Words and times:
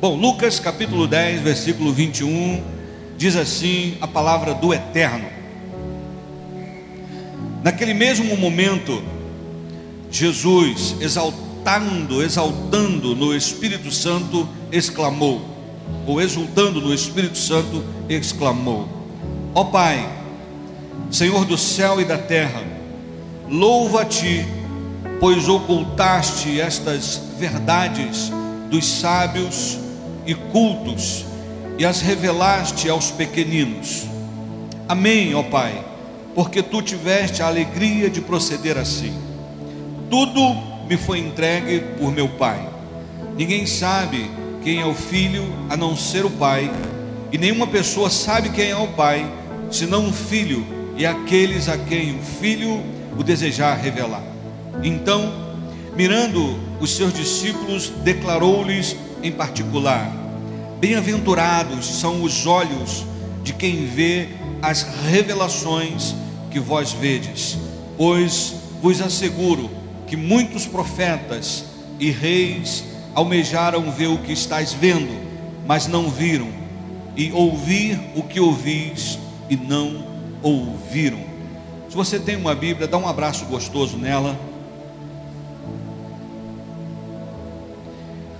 Bom, 0.00 0.14
Lucas 0.14 0.60
capítulo 0.60 1.08
10, 1.08 1.40
versículo 1.40 1.92
21, 1.92 2.62
diz 3.16 3.34
assim 3.34 3.96
a 4.00 4.06
palavra 4.06 4.54
do 4.54 4.72
Eterno. 4.72 5.28
Naquele 7.64 7.92
mesmo 7.92 8.36
momento, 8.36 9.02
Jesus, 10.08 10.94
exaltando, 11.00 12.22
exaltando 12.22 13.16
no 13.16 13.34
Espírito 13.34 13.90
Santo, 13.90 14.48
exclamou, 14.70 15.40
ou 16.06 16.20
exultando 16.20 16.80
no 16.80 16.94
Espírito 16.94 17.36
Santo, 17.36 17.84
exclamou: 18.08 18.88
Ó 19.52 19.64
Pai, 19.64 20.08
Senhor 21.10 21.44
do 21.44 21.58
céu 21.58 22.00
e 22.00 22.04
da 22.04 22.18
terra, 22.18 22.62
louva-te, 23.48 24.46
pois 25.18 25.48
ocultaste 25.48 26.60
estas 26.60 27.20
verdades 27.36 28.30
dos 28.70 28.86
sábios 28.86 29.87
e 30.28 30.34
cultos 30.34 31.24
e 31.78 31.86
as 31.86 32.02
revelaste 32.02 32.90
aos 32.90 33.10
pequeninos. 33.10 34.04
Amém, 34.86 35.34
ó 35.34 35.42
Pai, 35.42 35.82
porque 36.34 36.62
tu 36.62 36.82
tiveste 36.82 37.42
a 37.42 37.46
alegria 37.46 38.10
de 38.10 38.20
proceder 38.20 38.76
assim. 38.76 39.18
Tudo 40.10 40.54
me 40.86 40.98
foi 40.98 41.18
entregue 41.20 41.80
por 41.98 42.12
meu 42.12 42.28
Pai. 42.28 42.68
Ninguém 43.38 43.64
sabe 43.64 44.30
quem 44.62 44.82
é 44.82 44.86
o 44.86 44.94
filho 44.94 45.44
a 45.70 45.78
não 45.78 45.96
ser 45.96 46.26
o 46.26 46.30
Pai, 46.30 46.70
e 47.32 47.38
nenhuma 47.38 47.66
pessoa 47.66 48.10
sabe 48.10 48.50
quem 48.50 48.68
é 48.68 48.76
o 48.76 48.88
Pai, 48.88 49.26
senão 49.70 50.10
o 50.10 50.12
filho 50.12 50.66
e 50.94 51.06
aqueles 51.06 51.70
a 51.70 51.78
quem 51.78 52.14
o 52.18 52.22
filho 52.22 52.82
o 53.16 53.22
desejar 53.22 53.78
revelar. 53.78 54.22
Então, 54.82 55.32
mirando 55.96 56.58
os 56.80 56.94
seus 56.94 57.14
discípulos, 57.14 57.88
declarou-lhes 58.04 58.94
em 59.22 59.32
particular: 59.32 60.10
Bem-aventurados 60.80 61.86
são 61.86 62.22
os 62.22 62.46
olhos 62.46 63.04
de 63.42 63.52
quem 63.52 63.86
vê 63.86 64.28
as 64.62 64.82
revelações 64.82 66.14
que 66.50 66.60
vós 66.60 66.92
vedes, 66.92 67.58
pois 67.96 68.54
vos 68.82 69.00
asseguro 69.00 69.70
que 70.06 70.16
muitos 70.16 70.66
profetas 70.66 71.64
e 71.98 72.10
reis 72.10 72.84
almejaram 73.14 73.90
ver 73.90 74.06
o 74.06 74.18
que 74.18 74.32
estáis 74.32 74.72
vendo, 74.72 75.12
mas 75.66 75.86
não 75.86 76.08
viram, 76.08 76.48
e 77.16 77.32
ouvir 77.32 77.98
o 78.14 78.22
que 78.22 78.38
ouvis 78.38 79.18
e 79.50 79.56
não 79.56 80.06
ouviram. 80.42 81.18
Se 81.88 81.96
você 81.96 82.18
tem 82.18 82.36
uma 82.36 82.54
Bíblia, 82.54 82.86
dá 82.86 82.96
um 82.96 83.08
abraço 83.08 83.44
gostoso 83.46 83.96
nela. 83.96 84.38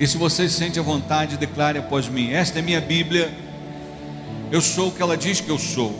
E 0.00 0.06
se 0.06 0.16
você 0.16 0.48
se 0.48 0.54
sente 0.54 0.78
à 0.78 0.82
vontade, 0.82 1.36
declare 1.36 1.78
após 1.78 2.08
mim: 2.08 2.30
Esta 2.30 2.60
é 2.60 2.62
minha 2.62 2.80
Bíblia. 2.80 3.32
Eu 4.50 4.60
sou 4.60 4.88
o 4.88 4.92
que 4.92 5.02
ela 5.02 5.16
diz 5.16 5.40
que 5.40 5.50
eu 5.50 5.58
sou. 5.58 5.98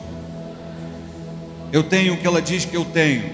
Eu 1.72 1.82
tenho 1.82 2.14
o 2.14 2.16
que 2.16 2.26
ela 2.26 2.40
diz 2.40 2.64
que 2.64 2.76
eu 2.76 2.84
tenho. 2.84 3.30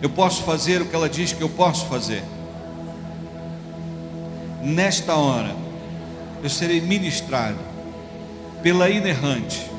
Eu 0.00 0.08
posso 0.08 0.44
fazer 0.44 0.80
o 0.80 0.86
que 0.86 0.94
ela 0.94 1.08
diz 1.08 1.32
que 1.32 1.42
eu 1.42 1.48
posso 1.48 1.86
fazer. 1.86 2.22
Nesta 4.62 5.14
hora, 5.14 5.54
eu 6.42 6.48
serei 6.48 6.80
ministrado 6.80 7.58
pela 8.62 8.88
inerrante, 8.88 9.70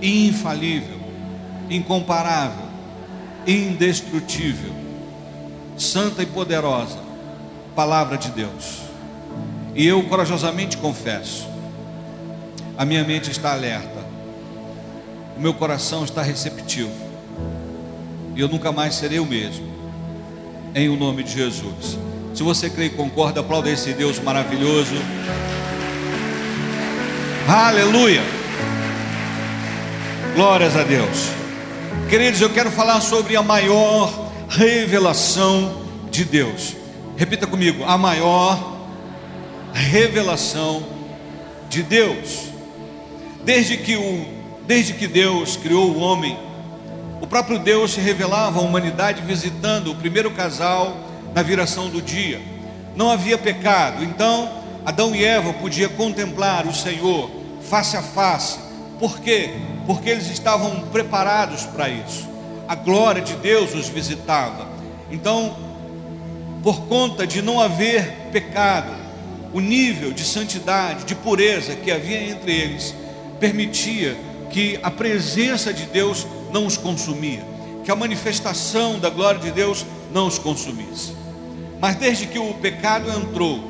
infalível, 0.00 1.00
incomparável, 1.68 2.66
indestrutível, 3.46 4.72
santa 5.76 6.22
e 6.22 6.26
poderosa 6.26 7.03
palavra 7.74 8.16
de 8.16 8.30
Deus. 8.30 8.82
E 9.74 9.86
eu 9.86 10.02
corajosamente 10.04 10.76
confesso: 10.76 11.48
a 12.78 12.84
minha 12.84 13.04
mente 13.04 13.30
está 13.30 13.52
alerta, 13.52 14.04
o 15.36 15.40
meu 15.40 15.54
coração 15.54 16.04
está 16.04 16.22
receptivo, 16.22 16.92
e 18.34 18.40
eu 18.40 18.48
nunca 18.48 18.70
mais 18.70 18.94
serei 18.94 19.18
o 19.18 19.26
mesmo, 19.26 19.66
em 20.74 20.88
o 20.88 20.96
nome 20.96 21.22
de 21.22 21.32
Jesus. 21.32 21.98
Se 22.34 22.42
você 22.42 22.68
crê 22.68 22.86
e 22.86 22.90
concorda, 22.90 23.40
aplauda 23.40 23.70
esse 23.70 23.92
Deus 23.92 24.18
maravilhoso. 24.18 24.94
Aleluia! 27.48 28.22
Glórias 30.34 30.76
a 30.76 30.82
Deus. 30.82 31.28
Queridos, 32.08 32.40
eu 32.40 32.50
quero 32.50 32.70
falar 32.70 33.00
sobre 33.00 33.36
a 33.36 33.42
maior 33.42 34.12
revelação 34.48 35.82
de 36.10 36.24
Deus. 36.24 36.83
Repita 37.16 37.46
comigo: 37.46 37.84
a 37.84 37.96
maior 37.96 38.78
revelação 39.72 40.82
de 41.68 41.82
Deus. 41.82 42.48
Desde 43.44 43.76
que, 43.76 43.96
o, 43.96 44.26
desde 44.66 44.94
que 44.94 45.06
Deus 45.06 45.56
criou 45.56 45.90
o 45.90 45.98
homem, 45.98 46.38
o 47.20 47.26
próprio 47.26 47.58
Deus 47.58 47.92
se 47.92 48.00
revelava 48.00 48.58
à 48.58 48.62
humanidade 48.62 49.22
visitando 49.22 49.90
o 49.90 49.96
primeiro 49.96 50.30
casal 50.30 50.96
na 51.34 51.42
viração 51.42 51.88
do 51.88 52.00
dia. 52.00 52.40
Não 52.96 53.10
havia 53.10 53.36
pecado, 53.36 54.02
então 54.04 54.62
Adão 54.86 55.14
e 55.14 55.24
Eva 55.24 55.52
podiam 55.52 55.90
contemplar 55.90 56.66
o 56.66 56.74
Senhor 56.74 57.30
face 57.62 57.96
a 57.96 58.02
face. 58.02 58.58
Por 58.98 59.18
quê? 59.20 59.54
Porque 59.86 60.08
eles 60.08 60.30
estavam 60.30 60.82
preparados 60.92 61.64
para 61.64 61.88
isso. 61.88 62.28
A 62.68 62.74
glória 62.74 63.20
de 63.20 63.34
Deus 63.36 63.74
os 63.74 63.88
visitava. 63.88 64.68
Então, 65.10 65.56
por 66.64 66.86
conta 66.86 67.26
de 67.26 67.42
não 67.42 67.60
haver 67.60 68.10
pecado, 68.32 68.90
o 69.52 69.60
nível 69.60 70.12
de 70.12 70.24
santidade, 70.24 71.04
de 71.04 71.14
pureza 71.14 71.76
que 71.76 71.92
havia 71.92 72.30
entre 72.30 72.52
eles, 72.52 72.94
permitia 73.38 74.16
que 74.48 74.80
a 74.82 74.90
presença 74.90 75.74
de 75.74 75.84
Deus 75.84 76.26
não 76.50 76.64
os 76.64 76.78
consumia, 76.78 77.44
que 77.84 77.90
a 77.90 77.94
manifestação 77.94 78.98
da 78.98 79.10
glória 79.10 79.38
de 79.38 79.50
Deus 79.50 79.84
não 80.10 80.26
os 80.26 80.38
consumisse. 80.38 81.12
Mas 81.78 81.96
desde 81.96 82.26
que 82.26 82.38
o 82.38 82.54
pecado 82.54 83.10
entrou, 83.10 83.62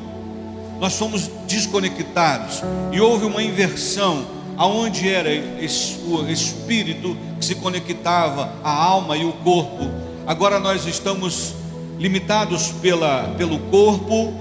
nós 0.78 0.97
fomos 0.97 1.28
desconectados 1.49 2.62
e 2.93 3.00
houve 3.00 3.27
uma 3.27 3.43
inversão 3.43 4.25
aonde 4.56 5.09
era 5.09 5.31
o 5.31 6.31
espírito 6.31 7.16
que 7.41 7.44
se 7.44 7.56
conectava 7.56 8.53
à 8.62 8.71
alma 8.71 9.16
e 9.16 9.25
o 9.25 9.33
corpo. 9.33 9.91
Agora 10.27 10.60
nós 10.60 10.87
estamos 10.87 11.64
limitados 11.99 12.72
pela, 12.72 13.34
pelo 13.37 13.59
corpo 13.71 14.34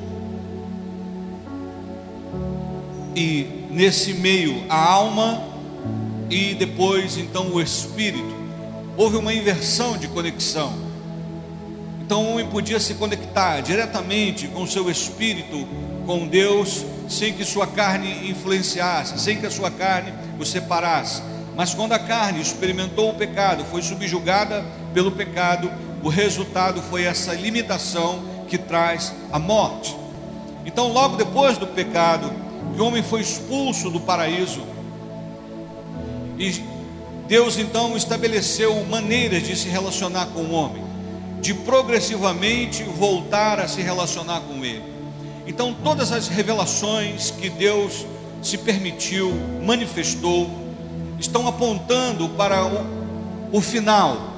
e 3.16 3.66
nesse 3.70 4.14
meio 4.14 4.64
a 4.70 4.76
alma 4.76 5.44
e 6.30 6.54
depois 6.56 7.18
então 7.18 7.54
o 7.54 7.62
espírito. 7.62 8.34
Houve 8.96 9.18
uma 9.18 9.34
inversão 9.34 9.98
de 9.98 10.08
conexão. 10.08 10.74
Então 12.02 12.24
o 12.24 12.32
homem 12.34 12.48
podia 12.48 12.80
se 12.80 12.96
conectar 12.96 13.62
diretamente 13.62 14.48
com 14.48 14.68
seu 14.68 14.90
espírito, 14.90 15.68
com 16.06 16.28
Deus, 16.28 16.86
sem 17.08 17.34
que 17.34 17.46
sua 17.46 17.66
carne 17.66 18.30
influenciasse, 18.30 19.20
sem 19.20 19.38
que 19.38 19.46
a 19.46 19.52
sua 19.52 19.72
carne 19.72 20.14
o 20.40 20.46
separasse. 20.46 21.22
Mas 21.56 21.74
quando 21.74 21.94
a 21.94 22.00
carne 22.00 22.42
experimentou 22.42 23.10
o 23.10 23.14
pecado, 23.14 23.64
foi 23.66 23.82
subjugada 23.82 24.66
pelo 24.94 25.12
pecado, 25.12 25.72
o 26.04 26.10
resultado 26.10 26.82
foi 26.82 27.04
essa 27.04 27.34
limitação 27.34 28.24
que 28.48 28.58
traz 28.58 29.14
a 29.32 29.40
morte. 29.40 29.96
Então, 30.66 30.92
logo 30.92 31.16
depois 31.16 31.58
do 31.58 31.66
pecado, 31.66 32.32
que 32.76 32.82
o 32.82 32.86
homem 32.86 33.02
foi 33.02 33.22
expulso 33.22 33.90
do 33.90 34.02
paraíso, 34.02 34.62
e 36.38 36.62
Deus 37.28 37.58
então 37.58 37.96
estabeleceu 37.96 38.84
maneiras 38.86 39.44
de 39.44 39.56
se 39.56 39.70
relacionar 39.70 40.28
com 40.28 40.42
o 40.42 40.52
homem, 40.52 40.84
de 41.42 41.54
progressivamente 41.54 42.84
voltar 42.84 43.60
a 43.60 43.68
se 43.68 43.82
relacionar 43.82 44.42
com 44.42 44.64
ele. 44.64 44.84
Então, 45.48 45.74
todas 45.84 46.12
as 46.12 46.28
revelações 46.28 47.32
que 47.32 47.50
Deus 47.50 48.06
se 48.42 48.58
permitiu, 48.58 49.34
manifestou, 49.64 50.50
estão 51.20 51.48
apontando 51.48 52.28
para 52.30 52.66
o, 52.66 53.58
o 53.58 53.62
final, 53.62 54.33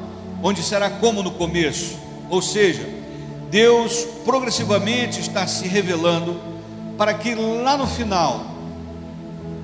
onde 0.45 0.61
será 0.61 0.91
como 0.91 1.23
no 1.23 1.31
começo. 1.31 1.97
Ou 2.29 2.39
seja, 2.39 2.87
Deus 3.49 4.05
progressivamente 4.23 5.19
está 5.19 5.47
se 5.47 5.67
revelando 5.67 6.39
para 6.99 7.15
que 7.15 7.33
lá 7.33 7.75
no 7.75 7.87
final, 7.87 8.45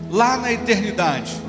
lá 0.10 0.38
na 0.38 0.52
eternidade, 0.52 1.40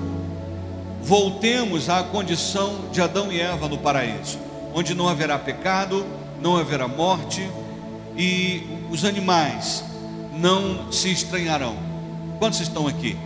voltemos 1.03 1.89
à 1.89 2.03
condição 2.03 2.91
de 2.93 3.01
Adão 3.01 3.33
e 3.33 3.41
Eva 3.41 3.69
no 3.69 3.79
paraíso, 3.79 4.39
onde 4.75 4.95
não 4.95 5.09
haverá 5.09 5.39
pecado, 5.39 6.05
não 6.43 6.59
haverá 6.59 6.87
morte 6.87 7.49
e 8.15 8.67
os 8.91 9.03
animais 9.03 9.83
não 10.35 10.93
se 10.93 11.11
estranharão. 11.11 11.75
Quantos 12.39 12.61
estão 12.61 12.87
aqui? 12.87 13.17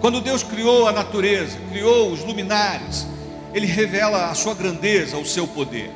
Quando 0.00 0.22
Deus 0.22 0.42
criou 0.42 0.88
a 0.88 0.92
natureza, 0.92 1.58
criou 1.70 2.10
os 2.10 2.24
luminares, 2.24 3.06
ele 3.52 3.66
revela 3.66 4.30
a 4.30 4.34
sua 4.34 4.54
grandeza, 4.54 5.16
o 5.16 5.26
seu 5.26 5.46
poder. 5.46 5.90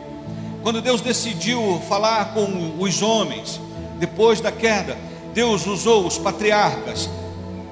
Quando 0.63 0.81
Deus 0.81 1.01
decidiu 1.01 1.81
falar 1.89 2.33
com 2.33 2.77
os 2.79 3.03
homens, 3.03 3.61
depois 3.99 4.41
da 4.41 4.51
queda, 4.51 4.97
Deus 5.35 5.67
usou 5.67 6.07
os 6.07 6.17
patriarcas 6.17 7.09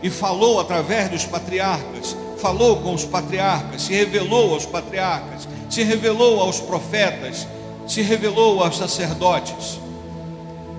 e 0.03 0.11
falou 0.11 0.61
através 0.61 1.09
dos 1.09 1.25
patriarcas, 1.25 2.17
falou 2.39 2.77
com 2.77 2.93
os 2.93 3.05
patriarcas, 3.05 3.83
se 3.83 3.95
revelou 3.95 4.53
aos 4.53 4.67
patriarcas, 4.67 5.49
se 5.71 5.83
revelou 5.83 6.41
aos 6.41 6.61
profetas, 6.61 7.47
se 7.87 8.03
revelou 8.03 8.63
aos 8.63 8.77
sacerdotes. 8.77 9.81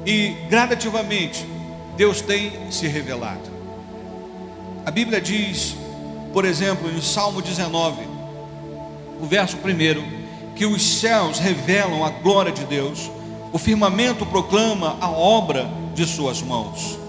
E 0.06 0.36
gradativamente 0.50 1.48
Deus 1.96 2.22
tem 2.22 2.52
se 2.72 2.88
revelado. 2.88 3.52
A 4.86 4.92
Bíblia 4.92 5.22
diz, 5.22 5.76
por 6.34 6.44
exemplo, 6.44 6.92
em 6.92 7.02
Salmo 7.02 7.42
19, 7.42 8.13
o 9.24 9.26
verso 9.26 9.56
1, 9.56 10.54
que 10.54 10.66
os 10.66 11.00
céus 11.00 11.40
revelam 11.40 12.04
a 12.04 12.10
glória 12.10 12.52
de 12.52 12.66
Deus, 12.66 13.10
o 13.54 13.58
firmamento 13.58 14.26
proclama 14.26 14.98
a 15.00 15.10
obra 15.10 15.66
de 15.96 16.06
suas 16.06 16.42
mãos. 16.42 17.00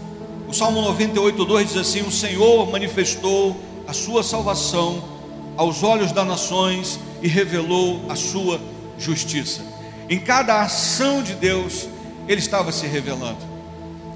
O 0.47 0.53
Salmo 0.53 0.81
98, 0.81 1.45
2 1.45 1.69
diz 1.73 1.77
assim: 1.77 2.03
O 2.03 2.13
Senhor 2.13 2.71
manifestou 2.71 3.57
a 3.85 3.93
sua 3.93 4.23
salvação 4.23 5.03
aos 5.57 5.83
olhos 5.83 6.13
das 6.13 6.25
nações 6.25 7.01
e 7.21 7.27
revelou 7.27 8.03
a 8.09 8.15
sua 8.15 8.61
justiça. 8.97 9.63
Em 10.09 10.21
cada 10.21 10.63
ação 10.63 11.21
de 11.21 11.35
Deus, 11.35 11.89
Ele 12.29 12.39
estava 12.39 12.71
se 12.71 12.87
revelando. 12.87 13.41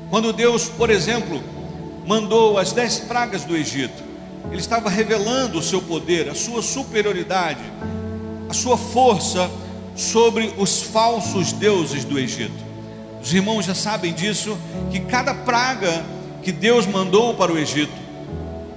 Quando 0.08 0.32
Deus, 0.32 0.68
por 0.68 0.88
exemplo, 0.88 1.42
mandou 2.06 2.58
as 2.58 2.70
dez 2.70 3.00
pragas 3.00 3.42
do 3.42 3.56
Egito, 3.56 4.04
Ele 4.50 4.60
estava 4.60 4.88
revelando 4.88 5.58
o 5.58 5.62
seu 5.62 5.82
poder, 5.82 6.28
a 6.28 6.34
sua 6.34 6.62
superioridade, 6.62 7.62
a 8.48 8.54
sua 8.54 8.76
força 8.76 9.50
sobre 9.94 10.54
os 10.56 10.82
falsos 10.82 11.52
deuses 11.52 12.04
do 12.04 12.18
Egito. 12.18 12.68
Os 13.22 13.32
irmãos 13.34 13.66
já 13.66 13.74
sabem 13.74 14.12
disso, 14.12 14.56
que 14.90 15.00
cada 15.00 15.34
praga 15.34 16.04
que 16.42 16.52
Deus 16.52 16.86
mandou 16.86 17.34
para 17.34 17.52
o 17.52 17.58
Egito 17.58 17.92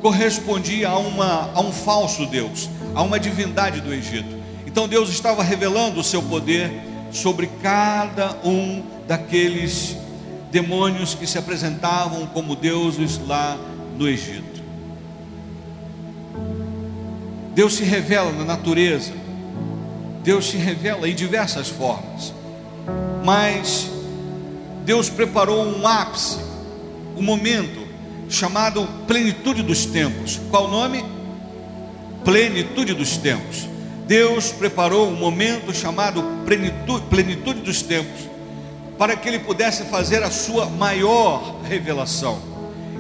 correspondia 0.02 0.90
a, 0.90 0.98
uma, 0.98 1.52
a 1.54 1.62
um 1.62 1.72
falso 1.72 2.26
Deus, 2.26 2.70
a 2.96 3.04
uma 3.04 3.20
divindade 3.20 3.80
do 3.82 3.94
Egito. 3.94 4.42
Então 4.66 4.88
Deus 4.88 5.10
estava 5.10 5.44
revelando 5.44 6.00
o 6.00 6.04
seu 6.04 6.24
poder 6.24 6.72
sobre 7.12 7.48
cada 7.62 8.36
um 8.44 8.84
daqueles 9.08 9.96
demônios 10.52 11.14
que 11.14 11.28
se 11.28 11.38
apresentavam 11.38 12.26
como 12.28 12.56
deuses 12.56 13.20
lá 13.28 13.58
no 13.98 14.08
Egito. 14.08 14.51
Deus 17.54 17.74
se 17.76 17.84
revela 17.84 18.32
na 18.32 18.46
natureza, 18.46 19.12
Deus 20.24 20.50
se 20.50 20.58
revela 20.58 21.08
em 21.10 21.16
diversas 21.16 21.68
formas, 21.68 22.34
mas 23.26 23.90
Deus 24.86 25.10
preparou 25.10 25.66
um 25.66 25.86
ápice, 25.86 26.40
um 27.18 27.22
momento 27.22 27.82
chamado 28.30 28.88
plenitude 29.06 29.62
dos 29.62 29.86
tempos. 29.86 30.40
Qual 30.50 30.66
o 30.66 30.68
nome? 30.70 31.04
Plenitude 32.24 32.94
dos 32.94 33.18
tempos. 33.18 33.68
Deus 34.08 34.52
preparou 34.52 35.10
um 35.10 35.16
momento 35.16 35.74
chamado 35.74 36.24
plenitude, 36.46 37.06
plenitude 37.08 37.62
dos 37.62 37.82
tempos, 37.82 38.30
para 38.98 39.16
que 39.16 39.28
ele 39.28 39.40
pudesse 39.40 39.84
fazer 39.86 40.24
a 40.24 40.32
sua 40.32 40.66
maior 40.66 41.62
revelação. 41.64 42.40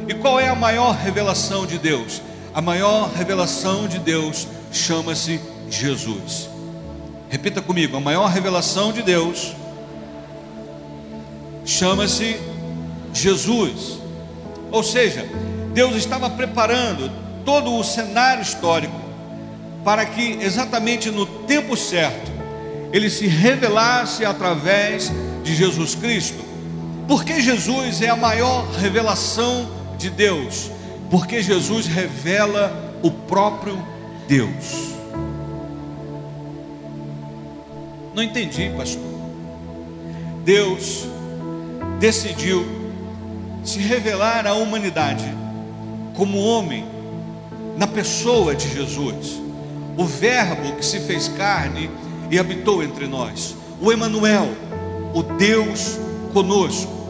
E 0.07 0.13
qual 0.13 0.39
é 0.39 0.49
a 0.49 0.55
maior 0.55 0.95
revelação 0.95 1.65
de 1.65 1.77
Deus? 1.77 2.21
A 2.53 2.61
maior 2.61 3.09
revelação 3.13 3.87
de 3.87 3.97
Deus 3.97 4.45
chama-se 4.73 5.39
Jesus. 5.69 6.49
Repita 7.29 7.61
comigo: 7.61 7.95
a 7.95 8.01
maior 8.01 8.27
revelação 8.27 8.91
de 8.91 9.01
Deus 9.01 9.53
chama-se 11.65 12.37
Jesus. 13.13 13.99
Ou 14.69 14.83
seja, 14.83 15.25
Deus 15.73 15.95
estava 15.95 16.29
preparando 16.29 17.09
todo 17.45 17.73
o 17.73 17.83
cenário 17.83 18.41
histórico 18.41 18.99
para 19.83 20.05
que 20.05 20.37
exatamente 20.41 21.09
no 21.09 21.25
tempo 21.25 21.77
certo 21.77 22.31
ele 22.91 23.09
se 23.09 23.27
revelasse 23.27 24.25
através 24.25 25.09
de 25.41 25.55
Jesus 25.55 25.95
Cristo. 25.95 26.43
Porque 27.07 27.41
Jesus 27.41 28.01
é 28.01 28.09
a 28.09 28.15
maior 28.15 28.69
revelação 28.71 29.69
de 29.97 30.09
Deus? 30.09 30.69
Porque 31.11 31.43
Jesus 31.43 31.87
revela 31.87 32.95
o 33.03 33.11
próprio 33.11 33.77
Deus. 34.29 34.95
Não 38.15 38.23
entendi, 38.23 38.71
pastor. 38.77 39.03
Deus 40.45 41.05
decidiu 41.99 42.65
se 43.61 43.79
revelar 43.79 44.47
à 44.47 44.53
humanidade 44.53 45.25
como 46.15 46.39
homem 46.39 46.85
na 47.77 47.87
pessoa 47.87 48.55
de 48.55 48.69
Jesus, 48.69 49.41
o 49.97 50.05
Verbo 50.05 50.77
que 50.77 50.85
se 50.85 50.99
fez 51.01 51.27
carne 51.27 51.91
e 52.29 52.39
habitou 52.39 52.81
entre 52.81 53.05
nós, 53.05 53.55
o 53.81 53.91
Emanuel, 53.91 54.47
o 55.13 55.21
Deus 55.23 55.99
conosco. 56.33 57.00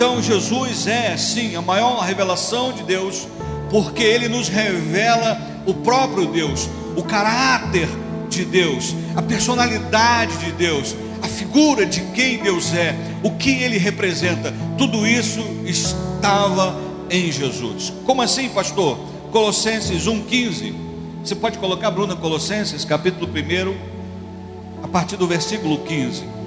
Então 0.00 0.22
Jesus 0.22 0.86
é 0.86 1.14
sim 1.18 1.54
a 1.56 1.60
maior 1.60 2.00
revelação 2.00 2.72
de 2.72 2.82
Deus, 2.82 3.28
porque 3.68 4.02
ele 4.02 4.30
nos 4.30 4.48
revela 4.48 5.38
o 5.66 5.74
próprio 5.74 6.24
Deus, 6.24 6.70
o 6.96 7.02
caráter 7.02 7.86
de 8.30 8.46
Deus, 8.46 8.94
a 9.14 9.20
personalidade 9.20 10.38
de 10.38 10.52
Deus, 10.52 10.96
a 11.20 11.28
figura 11.28 11.84
de 11.84 12.00
quem 12.14 12.38
Deus 12.38 12.72
é, 12.72 12.96
o 13.22 13.32
que 13.32 13.50
ele 13.50 13.76
representa, 13.76 14.54
tudo 14.78 15.06
isso 15.06 15.40
estava 15.66 16.80
em 17.10 17.30
Jesus. 17.30 17.92
Como 18.06 18.22
assim, 18.22 18.48
pastor? 18.48 18.96
Colossenses 19.30 20.06
1,15. 20.06 20.74
Você 21.22 21.34
pode 21.34 21.58
colocar, 21.58 21.90
Bruna, 21.90 22.16
Colossenses, 22.16 22.86
capítulo 22.86 23.30
1, 23.30 24.82
a 24.82 24.88
partir 24.88 25.18
do 25.18 25.26
versículo 25.26 25.80
15. 25.80 26.39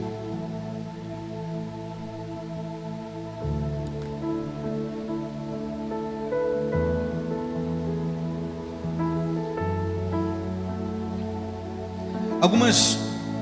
Algumas 12.54 13.00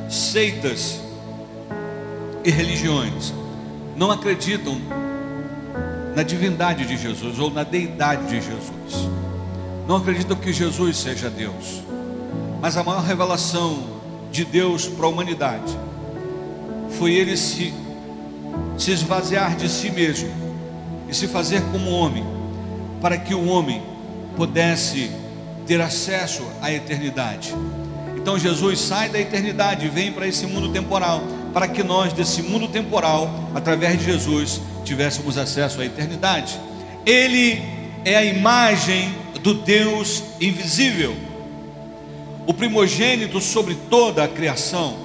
seitas 0.09 1.01
e 2.45 2.49
religiões 2.49 3.33
não 3.93 4.09
acreditam 4.09 4.79
na 6.15 6.23
divindade 6.23 6.85
de 6.85 6.95
Jesus 6.95 7.37
ou 7.37 7.51
na 7.51 7.65
deidade 7.65 8.27
de 8.27 8.35
Jesus. 8.35 9.09
Não 9.85 9.97
acreditam 9.97 10.37
que 10.37 10.53
Jesus 10.53 10.95
seja 10.95 11.29
Deus. 11.29 11.83
Mas 12.61 12.77
a 12.77 12.85
maior 12.85 13.03
revelação 13.03 13.83
de 14.31 14.45
Deus 14.45 14.87
para 14.87 15.07
a 15.07 15.09
humanidade 15.09 15.77
foi 16.97 17.13
ele 17.13 17.35
se, 17.35 17.73
se 18.77 18.91
esvaziar 18.91 19.57
de 19.57 19.67
si 19.67 19.91
mesmo 19.91 20.31
e 21.09 21.13
se 21.13 21.27
fazer 21.27 21.61
como 21.63 21.91
homem, 21.91 22.25
para 23.01 23.17
que 23.17 23.33
o 23.33 23.45
homem 23.45 23.83
pudesse 24.37 25.11
ter 25.67 25.81
acesso 25.81 26.43
à 26.61 26.71
eternidade. 26.71 27.53
Então 28.21 28.37
Jesus 28.37 28.79
sai 28.79 29.09
da 29.09 29.19
eternidade 29.19 29.87
e 29.87 29.89
vem 29.89 30.11
para 30.11 30.27
esse 30.27 30.45
mundo 30.45 30.69
temporal 30.69 31.23
para 31.51 31.67
que 31.67 31.83
nós, 31.83 32.13
desse 32.13 32.43
mundo 32.43 32.67
temporal, 32.67 33.49
através 33.53 33.97
de 33.97 34.05
Jesus, 34.05 34.61
tivéssemos 34.85 35.37
acesso 35.37 35.81
à 35.81 35.85
eternidade. 35.85 36.59
Ele 37.05 37.61
é 38.05 38.15
a 38.15 38.23
imagem 38.23 39.13
do 39.41 39.55
Deus 39.55 40.23
invisível, 40.39 41.15
o 42.45 42.53
primogênito 42.53 43.41
sobre 43.41 43.75
toda 43.89 44.23
a 44.23 44.27
criação, 44.27 44.95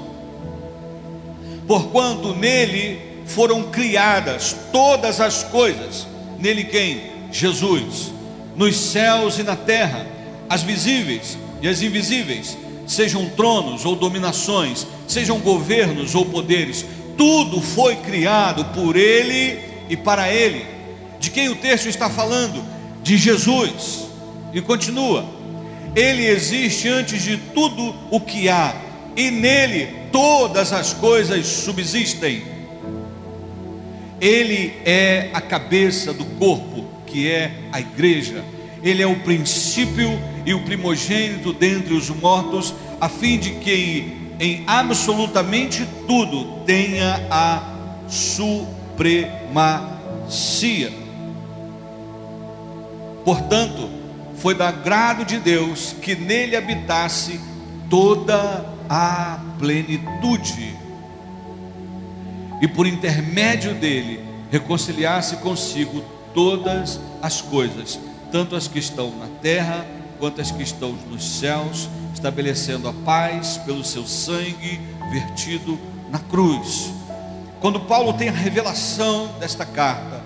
porquanto 1.66 2.34
nele 2.34 3.00
foram 3.24 3.64
criadas 3.64 4.54
todas 4.70 5.20
as 5.20 5.42
coisas, 5.42 6.06
nele 6.38 6.64
quem? 6.64 7.16
Jesus, 7.32 8.12
nos 8.54 8.76
céus 8.76 9.38
e 9.38 9.42
na 9.42 9.56
terra, 9.56 10.06
as 10.48 10.62
visíveis 10.62 11.36
e 11.62 11.66
as 11.66 11.82
invisíveis 11.82 12.56
sejam 12.86 13.28
tronos 13.30 13.84
ou 13.84 13.96
dominações, 13.96 14.86
sejam 15.06 15.38
governos 15.40 16.14
ou 16.14 16.24
poderes, 16.24 16.84
tudo 17.16 17.60
foi 17.60 17.96
criado 17.96 18.64
por 18.66 18.96
Ele 18.96 19.60
e 19.88 19.96
para 19.96 20.32
Ele. 20.32 20.64
De 21.18 21.30
quem 21.30 21.48
o 21.48 21.56
texto 21.56 21.88
está 21.88 22.08
falando? 22.08 22.62
De 23.02 23.16
Jesus. 23.16 24.06
E 24.52 24.60
continua: 24.60 25.24
Ele 25.94 26.26
existe 26.26 26.88
antes 26.88 27.22
de 27.22 27.36
tudo 27.36 27.94
o 28.10 28.20
que 28.20 28.48
há, 28.48 28.74
e 29.16 29.30
nele 29.30 29.88
todas 30.12 30.72
as 30.72 30.92
coisas 30.92 31.46
subsistem. 31.46 32.42
Ele 34.20 34.74
é 34.84 35.30
a 35.32 35.40
cabeça 35.40 36.12
do 36.12 36.24
corpo, 36.24 36.86
que 37.06 37.30
é 37.30 37.52
a 37.72 37.80
igreja. 37.80 38.42
Ele 38.82 39.02
é 39.02 39.06
o 39.06 39.20
princípio 39.20 40.10
e 40.44 40.52
o 40.54 40.62
primogênito 40.62 41.52
dentre 41.52 41.94
os 41.94 42.10
mortos, 42.10 42.74
a 43.00 43.08
fim 43.08 43.38
de 43.38 43.52
que 43.52 44.26
em 44.38 44.64
absolutamente 44.66 45.86
tudo 46.06 46.64
tenha 46.64 47.26
a 47.30 47.62
supremacia. 48.08 49.32
Portanto, 53.24 53.88
foi 54.36 54.54
do 54.54 54.62
agrado 54.62 55.24
de 55.24 55.38
Deus 55.38 55.96
que 56.00 56.14
nele 56.14 56.54
habitasse 56.54 57.40
toda 57.90 58.64
a 58.88 59.40
plenitude, 59.58 60.76
e 62.62 62.68
por 62.68 62.86
intermédio 62.86 63.74
dele 63.74 64.20
reconciliasse 64.50 65.36
consigo 65.38 66.02
todas 66.32 67.00
as 67.20 67.40
coisas, 67.40 67.98
tanto 68.30 68.54
as 68.56 68.68
que 68.68 68.78
estão 68.78 69.10
na 69.16 69.26
terra 69.40 69.86
quanto 70.18 70.40
as 70.40 70.50
que 70.50 70.62
estão 70.62 70.92
nos 71.10 71.38
céus, 71.38 71.88
estabelecendo 72.14 72.88
a 72.88 72.92
paz 72.92 73.58
pelo 73.58 73.84
seu 73.84 74.06
sangue 74.06 74.80
vertido 75.10 75.78
na 76.10 76.18
cruz. 76.18 76.90
Quando 77.60 77.80
Paulo 77.80 78.12
tem 78.12 78.28
a 78.28 78.32
revelação 78.32 79.30
desta 79.38 79.64
carta, 79.64 80.22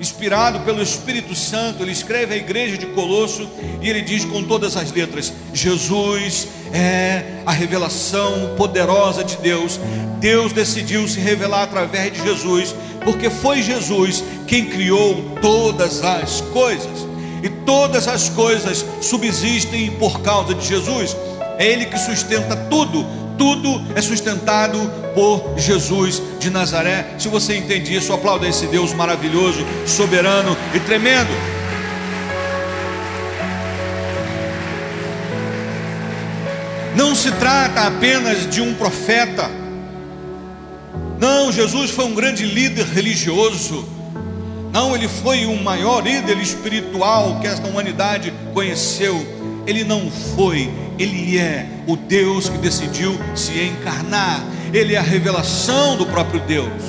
inspirado 0.00 0.60
pelo 0.60 0.82
Espírito 0.82 1.34
Santo, 1.34 1.82
ele 1.82 1.92
escreve 1.92 2.34
à 2.34 2.36
igreja 2.36 2.76
de 2.76 2.86
Colosso 2.86 3.48
e 3.80 3.88
ele 3.88 4.02
diz 4.02 4.24
com 4.24 4.42
todas 4.42 4.76
as 4.76 4.90
letras: 4.90 5.32
Jesus 5.52 6.48
é 6.72 7.42
a 7.46 7.52
revelação 7.52 8.54
poderosa 8.56 9.22
de 9.22 9.36
Deus. 9.36 9.78
Deus 10.18 10.52
decidiu 10.52 11.06
se 11.08 11.20
revelar 11.20 11.64
através 11.64 12.12
de 12.12 12.22
Jesus, 12.22 12.74
porque 13.04 13.28
foi 13.28 13.62
Jesus 13.62 14.22
quem 14.46 14.66
criou 14.66 15.36
todas 15.40 16.02
as 16.02 16.40
coisas. 16.40 17.11
E 17.42 17.48
todas 17.48 18.06
as 18.06 18.28
coisas 18.28 18.84
subsistem 19.00 19.90
por 19.92 20.20
causa 20.20 20.54
de 20.54 20.66
Jesus. 20.66 21.16
É 21.58 21.66
Ele 21.66 21.86
que 21.86 21.98
sustenta 21.98 22.56
tudo 22.56 23.04
tudo 23.42 23.82
é 23.96 24.00
sustentado 24.00 24.78
por 25.14 25.58
Jesus 25.58 26.22
de 26.38 26.50
Nazaré. 26.50 27.14
Se 27.18 27.28
você 27.28 27.56
entende 27.56 27.94
isso, 27.94 28.12
aplauda 28.12 28.46
esse 28.46 28.66
Deus 28.66 28.92
maravilhoso, 28.92 29.66
soberano 29.84 30.56
e 30.72 30.80
tremendo. 30.80 31.30
Não 36.94 37.14
se 37.14 37.32
trata 37.32 37.86
apenas 37.86 38.48
de 38.48 38.60
um 38.60 38.74
profeta. 38.74 39.50
Não, 41.18 41.50
Jesus 41.50 41.90
foi 41.90 42.04
um 42.04 42.14
grande 42.14 42.44
líder 42.44 42.86
religioso. 42.86 43.88
Não, 44.72 44.96
ele 44.96 45.06
foi 45.06 45.44
o 45.44 45.62
maior 45.62 46.02
líder 46.02 46.38
espiritual 46.38 47.38
que 47.40 47.46
esta 47.46 47.68
humanidade 47.68 48.32
conheceu. 48.54 49.14
Ele 49.66 49.84
não 49.84 50.10
foi, 50.10 50.72
ele 50.98 51.38
é 51.38 51.68
o 51.86 51.94
Deus 51.94 52.48
que 52.48 52.56
decidiu 52.56 53.14
se 53.36 53.52
encarnar. 53.60 54.42
Ele 54.72 54.94
é 54.94 54.98
a 54.98 55.02
revelação 55.02 55.98
do 55.98 56.06
próprio 56.06 56.40
Deus. 56.40 56.82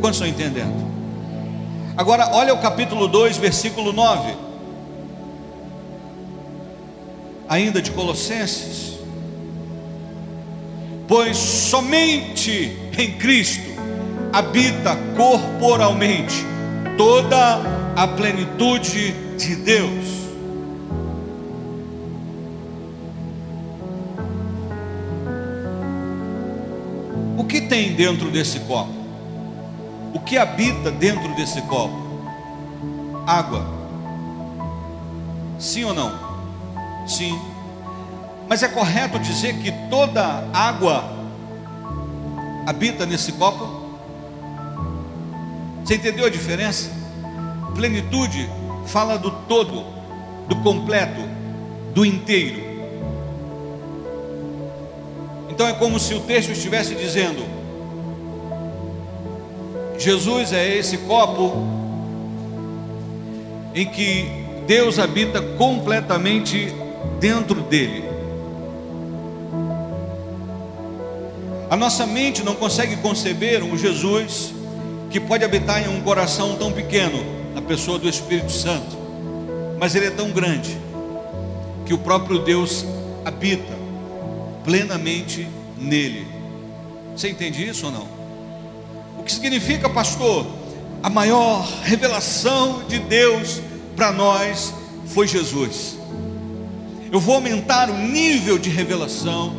Quantos 0.00 0.20
estão 0.20 0.28
entendendo? 0.28 0.84
Agora, 1.96 2.30
olha 2.32 2.54
o 2.54 2.58
capítulo 2.58 3.08
2, 3.08 3.36
versículo 3.36 3.92
9. 3.92 4.34
Ainda 7.48 7.82
de 7.82 7.90
Colossenses. 7.90 8.94
Pois 11.08 11.36
somente 11.36 12.76
em 12.96 13.12
Cristo 13.14 13.73
habita 14.34 14.96
corporalmente 15.16 16.44
toda 16.98 17.60
a 17.94 18.08
plenitude 18.08 19.12
de 19.38 19.54
Deus. 19.54 20.24
O 27.38 27.44
que 27.44 27.60
tem 27.60 27.94
dentro 27.94 28.28
desse 28.28 28.58
copo? 28.60 28.90
O 30.12 30.18
que 30.18 30.36
habita 30.36 30.90
dentro 30.90 31.32
desse 31.36 31.62
copo? 31.62 31.94
Água. 33.24 33.64
Sim 35.60 35.84
ou 35.84 35.94
não? 35.94 36.12
Sim. 37.06 37.40
Mas 38.48 38.64
é 38.64 38.68
correto 38.68 39.16
dizer 39.20 39.58
que 39.58 39.70
toda 39.88 40.44
água 40.52 41.04
habita 42.66 43.06
nesse 43.06 43.30
copo? 43.30 43.73
Você 45.84 45.96
entendeu 45.96 46.24
a 46.24 46.30
diferença? 46.30 46.90
Plenitude 47.74 48.48
fala 48.86 49.18
do 49.18 49.30
todo, 49.30 49.84
do 50.48 50.56
completo, 50.62 51.20
do 51.92 52.06
inteiro. 52.06 52.62
Então 55.50 55.68
é 55.68 55.74
como 55.74 56.00
se 56.00 56.14
o 56.14 56.20
texto 56.20 56.52
estivesse 56.52 56.94
dizendo: 56.94 57.44
Jesus 59.98 60.54
é 60.54 60.74
esse 60.74 60.96
copo 60.98 61.52
em 63.74 63.86
que 63.86 64.26
Deus 64.66 64.98
habita 64.98 65.42
completamente 65.42 66.72
dentro 67.20 67.60
dele. 67.60 68.04
A 71.68 71.76
nossa 71.76 72.06
mente 72.06 72.42
não 72.42 72.54
consegue 72.54 72.96
conceber 72.96 73.62
um 73.62 73.76
Jesus 73.76 74.54
que 75.14 75.20
pode 75.20 75.44
habitar 75.44 75.80
em 75.80 75.88
um 75.88 76.00
coração 76.00 76.56
tão 76.56 76.72
pequeno, 76.72 77.24
na 77.54 77.62
pessoa 77.62 78.00
do 78.00 78.08
Espírito 78.08 78.50
Santo, 78.50 78.98
mas 79.78 79.94
ele 79.94 80.06
é 80.06 80.10
tão 80.10 80.32
grande 80.32 80.76
que 81.86 81.94
o 81.94 81.98
próprio 81.98 82.40
Deus 82.40 82.84
habita 83.24 83.78
plenamente 84.64 85.46
nele. 85.78 86.26
Você 87.14 87.28
entende 87.30 87.64
isso 87.64 87.86
ou 87.86 87.92
não? 87.92 88.08
O 89.16 89.22
que 89.22 89.30
significa, 89.30 89.88
pastor? 89.88 90.46
A 91.00 91.08
maior 91.08 91.64
revelação 91.84 92.82
de 92.88 92.98
Deus 92.98 93.60
para 93.94 94.10
nós 94.10 94.74
foi 95.06 95.28
Jesus. 95.28 95.96
Eu 97.12 97.20
vou 97.20 97.36
aumentar 97.36 97.88
o 97.88 97.96
nível 97.96 98.58
de 98.58 98.68
revelação, 98.68 99.54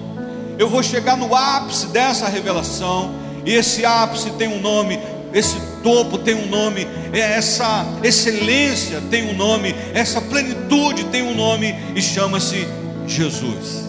eu 0.60 0.68
vou 0.68 0.84
chegar 0.84 1.16
no 1.16 1.34
ápice 1.34 1.88
dessa 1.88 2.28
revelação, 2.28 3.24
e 3.46 3.54
esse 3.54 3.86
ápice 3.86 4.32
tem 4.32 4.50
um 4.50 4.60
nome, 4.60 5.00
esse 5.36 5.60
topo 5.84 6.18
tem 6.18 6.34
um 6.34 6.48
nome, 6.48 6.88
é 7.12 7.20
essa 7.20 7.86
excelência 8.02 9.02
tem 9.12 9.30
um 9.30 9.36
nome, 9.36 9.76
essa 9.94 10.22
plenitude 10.22 11.04
tem 11.08 11.24
um 11.24 11.36
nome 11.36 11.76
e 11.94 12.02
chama-se 12.02 12.66
Jesus. 13.06 13.84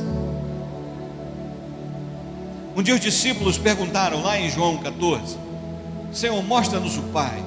Um 2.74 2.82
dia 2.82 2.94
os 2.94 3.00
discípulos 3.00 3.56
perguntaram 3.58 4.24
lá 4.24 4.36
em 4.40 4.50
João 4.50 4.78
14: 4.78 5.36
Senhor, 6.12 6.42
mostra-nos 6.42 6.98
o 6.98 7.02
Pai. 7.04 7.40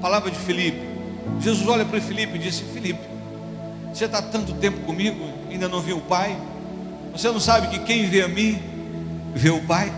Palavra 0.00 0.30
de 0.30 0.38
Filipe. 0.38 0.92
Jesus 1.40 1.68
olha 1.68 1.84
para 1.84 2.00
Filipe 2.00 2.36
e 2.36 2.38
disse: 2.38 2.62
Filipe, 2.72 3.02
você 3.92 4.04
está 4.04 4.22
tanto 4.22 4.52
tempo 4.54 4.78
comigo, 4.82 5.28
ainda 5.50 5.68
não 5.68 5.80
viu 5.80 5.96
o 5.96 6.02
Pai? 6.02 6.36
Você 7.10 7.28
não 7.32 7.40
sabe 7.40 7.66
que 7.66 7.80
quem 7.80 8.08
vê 8.08 8.22
a 8.22 8.28
mim, 8.28 8.62
vê 9.34 9.50
o 9.50 9.60
Pai? 9.62 9.92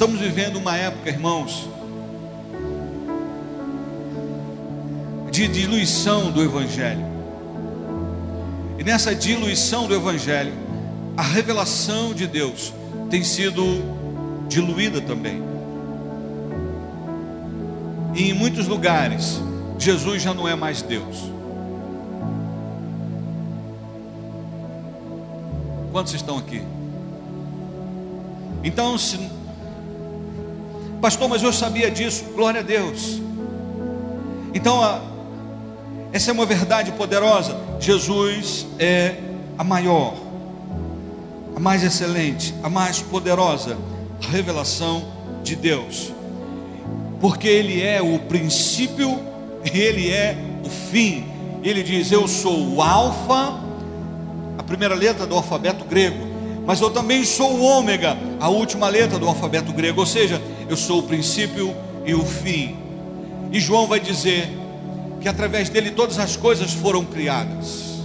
Estamos 0.00 0.18
vivendo 0.18 0.56
uma 0.56 0.74
época, 0.74 1.10
irmãos, 1.10 1.68
de 5.30 5.46
diluição 5.46 6.32
do 6.32 6.42
Evangelho. 6.42 7.04
E 8.78 8.82
nessa 8.82 9.14
diluição 9.14 9.86
do 9.86 9.94
Evangelho, 9.94 10.54
a 11.18 11.22
revelação 11.22 12.14
de 12.14 12.26
Deus 12.26 12.72
tem 13.10 13.22
sido 13.22 13.62
diluída 14.48 15.02
também. 15.02 15.42
E 18.14 18.30
em 18.30 18.32
muitos 18.32 18.66
lugares, 18.66 19.38
Jesus 19.78 20.22
já 20.22 20.32
não 20.32 20.48
é 20.48 20.54
mais 20.54 20.80
Deus. 20.80 21.30
Quantos 25.92 26.14
estão 26.14 26.38
aqui? 26.38 26.62
Então, 28.64 28.96
se, 28.96 29.18
pastor, 31.00 31.28
mas 31.28 31.42
eu 31.42 31.52
sabia 31.52 31.90
disso, 31.90 32.24
glória 32.34 32.60
a 32.60 32.62
Deus. 32.62 33.20
Então, 34.54 34.82
a, 34.82 35.00
essa 36.12 36.30
é 36.30 36.32
uma 36.32 36.46
verdade 36.46 36.92
poderosa. 36.92 37.56
Jesus 37.78 38.66
é 38.78 39.14
a 39.56 39.64
maior, 39.64 40.14
a 41.56 41.60
mais 41.60 41.82
excelente, 41.82 42.54
a 42.62 42.68
mais 42.68 43.00
poderosa 43.00 43.76
revelação 44.20 45.04
de 45.42 45.56
Deus. 45.56 46.12
Porque 47.20 47.48
Ele 47.48 47.82
é 47.82 48.02
o 48.02 48.18
princípio, 48.18 49.18
Ele 49.64 50.10
é 50.10 50.36
o 50.64 50.68
fim. 50.68 51.26
Ele 51.62 51.82
diz: 51.82 52.10
Eu 52.10 52.26
sou 52.26 52.74
o 52.74 52.82
Alfa, 52.82 53.60
a 54.58 54.62
primeira 54.62 54.94
letra 54.94 55.26
do 55.26 55.34
alfabeto 55.34 55.84
grego, 55.84 56.26
mas 56.66 56.80
eu 56.80 56.90
também 56.90 57.24
sou 57.24 57.52
o 57.52 57.62
Ômega, 57.62 58.16
a 58.38 58.48
última 58.48 58.88
letra 58.88 59.18
do 59.18 59.28
alfabeto 59.28 59.72
grego. 59.72 60.00
Ou 60.00 60.06
seja, 60.06 60.40
eu 60.70 60.76
sou 60.76 61.00
o 61.00 61.02
princípio 61.02 61.74
e 62.06 62.14
o 62.14 62.24
fim. 62.24 62.76
E 63.50 63.58
João 63.58 63.88
vai 63.88 63.98
dizer 63.98 64.48
que 65.20 65.28
através 65.28 65.68
dele 65.68 65.90
todas 65.90 66.16
as 66.16 66.36
coisas 66.36 66.72
foram 66.72 67.04
criadas. 67.04 67.98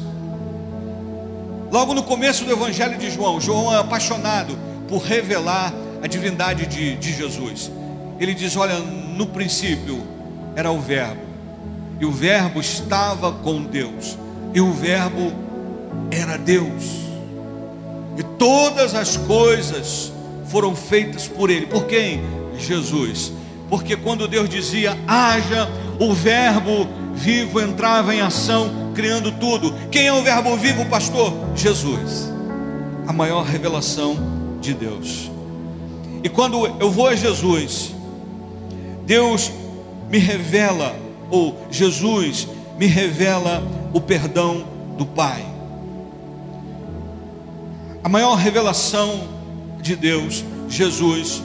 Logo 1.72 1.94
no 1.94 2.02
começo 2.02 2.44
do 2.44 2.52
Evangelho 2.52 2.98
de 2.98 3.12
João, 3.12 3.40
João 3.40 3.72
é 3.72 3.78
apaixonado 3.78 4.58
por 4.88 5.04
revelar 5.04 5.72
a 6.02 6.08
divindade 6.08 6.66
de, 6.66 6.96
de 6.96 7.14
Jesus. 7.14 7.72
Ele 8.20 8.34
diz: 8.34 8.56
Olha, 8.56 8.80
no 8.80 9.28
princípio 9.28 10.02
era 10.56 10.72
o 10.72 10.82
Verbo, 10.82 11.22
e 12.00 12.06
o 12.06 12.12
Verbo 12.12 12.60
estava 12.60 13.32
com 13.32 13.62
Deus, 13.62 14.18
e 14.56 14.60
o 14.60 14.74
Verbo 14.74 15.32
era 16.10 16.36
Deus, 16.36 16.84
e 18.18 18.24
todas 18.40 18.96
as 18.96 19.18
coisas 19.18 20.12
foram 20.48 20.76
feitas 20.76 21.28
por 21.28 21.52
Ele, 21.52 21.68
por 21.68 21.86
quem? 21.86 22.45
Jesus, 22.58 23.32
porque 23.70 23.96
quando 23.96 24.28
Deus 24.28 24.50
dizia 24.50 24.98
haja, 25.08 25.70
o 26.00 26.14
Verbo 26.14 26.88
vivo 27.14 27.62
entrava 27.62 28.14
em 28.14 28.22
ação, 28.22 28.92
criando 28.94 29.32
tudo. 29.34 29.74
Quem 29.90 30.08
é 30.08 30.14
o 30.14 30.22
Verbo 30.22 30.56
vivo, 30.58 30.86
pastor? 30.86 31.34
Jesus, 31.56 32.32
a 33.08 33.14
maior 33.14 33.44
revelação 33.44 34.18
de 34.62 34.74
Deus. 34.74 35.32
E 36.24 36.30
quando 36.30 36.66
eu 36.80 36.92
vou 36.92 37.08
a 37.08 37.16
Jesus, 37.16 37.94
Deus 39.06 39.52
me 40.10 40.18
revela, 40.18 40.96
ou 41.30 41.58
Jesus 41.70 42.48
me 42.78 42.88
revela 42.88 43.64
o 43.94 44.02
perdão 44.02 44.66
do 44.98 45.06
Pai. 45.06 45.46
A 48.04 48.10
maior 48.10 48.36
revelação 48.36 49.28
de 49.82 49.96
Deus, 49.96 50.44
Jesus, 50.68 51.42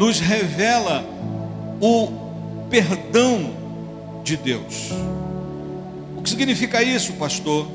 nos 0.00 0.18
revela 0.18 1.04
o 1.78 2.08
perdão 2.70 3.50
de 4.24 4.34
Deus. 4.34 4.90
O 6.16 6.22
que 6.22 6.30
significa 6.30 6.82
isso, 6.82 7.12
pastor? 7.12 7.66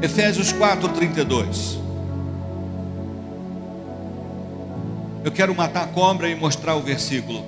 Efésios 0.00 0.52
4, 0.52 0.90
32. 0.90 1.80
Eu 5.24 5.32
quero 5.32 5.52
matar 5.56 5.82
a 5.82 5.86
cobra 5.88 6.28
e 6.28 6.36
mostrar 6.36 6.76
o 6.76 6.82
versículo. 6.82 7.44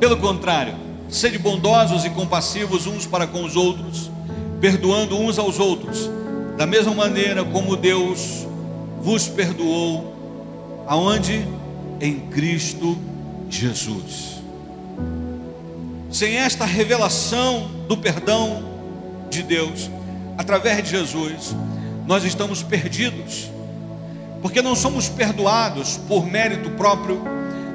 Pelo 0.00 0.16
contrário, 0.16 0.74
sede 1.10 1.38
bondosos 1.38 2.06
e 2.06 2.10
compassivos 2.10 2.86
uns 2.86 3.04
para 3.04 3.26
com 3.26 3.44
os 3.44 3.54
outros, 3.54 4.10
perdoando 4.62 5.18
uns 5.18 5.38
aos 5.38 5.58
outros, 5.58 6.08
da 6.56 6.66
mesma 6.66 6.94
maneira 6.94 7.44
como 7.44 7.76
Deus 7.76 8.46
vos 9.02 9.28
perdoou, 9.28 10.84
aonde? 10.86 11.46
Em 12.00 12.20
Cristo 12.28 12.98
Jesus. 13.48 14.42
Sem 16.10 16.36
esta 16.36 16.64
revelação 16.64 17.70
do 17.88 17.96
perdão 17.96 18.64
de 19.28 19.42
Deus, 19.42 19.90
através 20.38 20.82
de 20.82 20.90
Jesus, 20.90 21.54
nós 22.06 22.24
estamos 22.24 22.62
perdidos, 22.62 23.50
porque 24.40 24.62
não 24.62 24.74
somos 24.74 25.08
perdoados 25.08 25.98
por 26.08 26.24
mérito 26.24 26.70
próprio, 26.70 27.20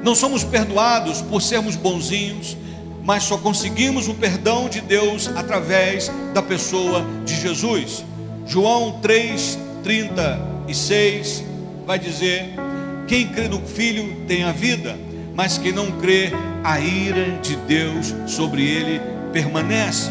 não 0.02 0.14
somos 0.14 0.42
perdoados 0.42 1.20
por 1.22 1.40
sermos 1.40 1.76
bonzinhos, 1.76 2.56
mas 3.04 3.24
só 3.24 3.36
conseguimos 3.38 4.08
o 4.08 4.14
perdão 4.14 4.68
de 4.68 4.80
Deus 4.80 5.28
através 5.28 6.10
da 6.34 6.42
pessoa 6.42 7.04
de 7.24 7.34
Jesus. 7.40 8.04
João 8.46 9.00
3:36 9.00 11.44
vai 11.86 11.98
dizer: 11.98 12.54
Quem 13.06 13.28
crê 13.28 13.48
no 13.48 13.60
Filho 13.60 14.24
tem 14.26 14.44
a 14.44 14.52
vida 14.52 14.98
mas 15.34 15.58
quem 15.58 15.72
não 15.72 15.90
crê, 15.92 16.30
a 16.62 16.78
ira 16.78 17.38
de 17.40 17.56
Deus 17.56 18.14
sobre 18.26 18.62
ele 18.62 19.00
permanece. 19.32 20.10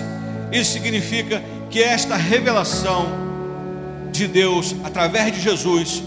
Isso 0.51 0.73
significa 0.73 1.41
que 1.69 1.81
esta 1.81 2.15
revelação 2.15 3.07
de 4.11 4.27
Deus 4.27 4.75
através 4.83 5.31
de 5.31 5.39
Jesus 5.39 6.03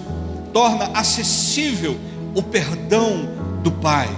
torna 0.53 0.91
acessível 0.95 1.97
o 2.35 2.43
perdão 2.43 3.29
do 3.63 3.71
Pai. 3.71 4.09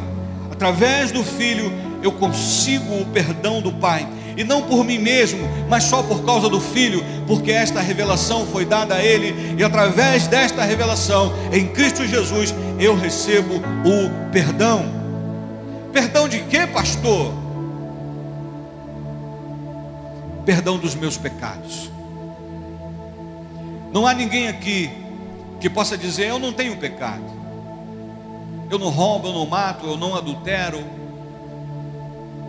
Através 0.51 1.13
do 1.13 1.23
Filho 1.23 1.71
eu 2.03 2.13
consigo 2.13 3.01
o 3.01 3.07
perdão 3.07 3.61
do 3.61 3.73
Pai 3.73 4.07
e 4.37 4.45
não 4.45 4.63
por 4.63 4.85
mim 4.85 4.99
mesmo, 4.99 5.49
mas 5.69 5.85
só 5.85 6.03
por 6.03 6.25
causa 6.25 6.49
do 6.49 6.61
Filho, 6.61 7.03
porque 7.27 7.51
esta 7.51 7.81
revelação 7.81 8.47
foi 8.47 8.65
dada 8.65 8.97
a 8.97 9.03
Ele, 9.03 9.57
e 9.59 9.65
através 9.65 10.27
desta 10.27 10.63
revelação, 10.63 11.33
em 11.53 11.67
Cristo 11.69 12.07
Jesus, 12.07 12.55
eu 12.79 12.95
recebo 12.95 13.55
o 13.57 14.31
perdão. 14.31 14.85
Perdão 15.93 16.29
de 16.29 16.41
quê, 16.41 16.67
pastor? 16.67 17.33
Perdão 20.45 20.77
dos 20.77 20.95
meus 20.95 21.17
pecados. 21.17 21.91
Não 23.93 24.07
há 24.07 24.13
ninguém 24.13 24.49
aqui 24.49 24.91
que 25.59 25.71
possa 25.71 25.97
dizer: 25.97 26.29
Eu 26.29 26.39
não 26.39 26.53
tenho 26.53 26.77
pecado, 26.77 27.25
eu 28.71 28.79
não 28.79 28.91
roubo, 28.91 29.29
eu 29.29 29.33
não 29.33 29.47
mato, 29.47 29.87
eu 29.87 29.97
não 29.97 30.15
adultero, 30.15 30.85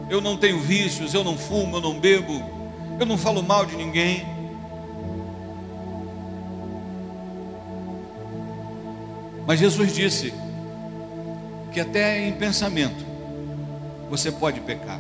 eu 0.10 0.22
não 0.22 0.38
tenho 0.38 0.60
vícios, 0.60 1.14
eu 1.14 1.24
não 1.24 1.38
fumo, 1.38 1.78
eu 1.78 1.82
não 1.82 2.00
bebo, 2.00 2.42
eu 3.00 3.06
não 3.06 3.18
falo 3.18 3.44
mal 3.44 3.66
de 3.66 3.76
ninguém. 3.76 4.26
Mas 9.46 9.60
Jesus 9.60 9.94
disse 9.94 10.34
que 11.72 11.80
até 11.80 12.28
em 12.28 12.34
pensamento 12.34 13.06
você 14.10 14.32
pode 14.32 14.60
pecar. 14.62 15.00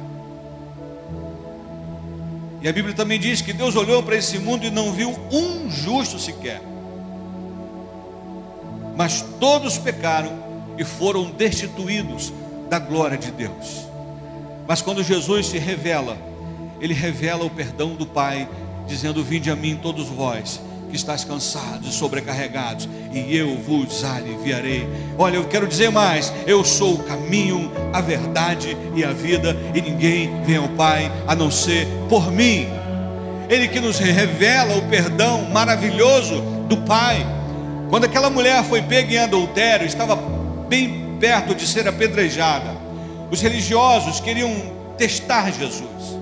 E 2.61 2.67
a 2.67 2.73
Bíblia 2.73 2.95
também 2.95 3.19
diz 3.19 3.41
que 3.41 3.53
Deus 3.53 3.75
olhou 3.75 4.01
para 4.03 4.15
esse 4.15 4.39
mundo 4.39 4.65
e 4.65 4.71
não 4.71 4.91
viu 4.91 5.09
um 5.31 5.69
justo 5.69 6.17
sequer. 6.17 6.61
Mas 8.95 9.21
todos 9.39 9.77
pecaram 9.77 10.31
e 10.77 10.83
foram 10.83 11.29
destituídos 11.31 12.33
da 12.69 12.79
glória 12.79 13.17
de 13.17 13.31
Deus. 13.31 13.86
Mas 14.67 14.81
quando 14.81 15.03
Jesus 15.03 15.47
se 15.47 15.57
revela, 15.57 16.17
ele 16.81 16.93
revela 16.93 17.45
o 17.45 17.49
perdão 17.49 17.95
do 17.95 18.05
Pai, 18.05 18.47
dizendo: 18.85 19.23
Vinde 19.23 19.49
a 19.49 19.55
mim, 19.55 19.79
todos 19.81 20.07
vós 20.07 20.59
que 20.89 20.95
estáis 20.95 21.23
cansados 21.23 21.89
e 21.89 21.91
sobrecarregados, 21.91 22.87
e 23.11 23.35
eu 23.35 23.57
vos 23.57 24.03
aliviarei. 24.03 24.87
Olha, 25.17 25.35
eu 25.35 25.47
quero 25.47 25.67
dizer 25.67 25.89
mais: 25.89 26.33
eu 26.45 26.63
sou 26.63 26.95
o 26.95 27.03
caminho, 27.03 27.71
a 27.93 28.01
verdade 28.01 28.75
e 28.95 29.03
a 29.03 29.11
vida, 29.11 29.55
e 29.73 29.81
ninguém 29.81 30.43
vem 30.43 30.57
ao 30.57 30.69
Pai 30.69 31.11
a 31.27 31.35
não 31.35 31.51
ser 31.51 31.87
por 32.09 32.31
mim. 32.31 32.67
Ele 33.49 33.67
que 33.67 33.79
nos 33.79 33.97
revela 33.97 34.75
o 34.77 34.89
perdão 34.89 35.49
maravilhoso 35.49 36.41
do 36.67 36.77
Pai. 36.77 37.25
Quando 37.89 38.03
aquela 38.03 38.29
mulher 38.29 38.63
foi 38.65 38.81
pega 38.81 39.13
em 39.13 39.17
adultério, 39.17 39.87
estava 39.87 40.17
bem 40.67 41.17
perto 41.19 41.55
de 41.55 41.65
ser 41.65 41.87
apedrejada. 41.87 42.86
Os 43.29 43.41
religiosos 43.41 44.19
queriam 44.19 44.53
testar 44.97 45.51
Jesus. 45.51 46.17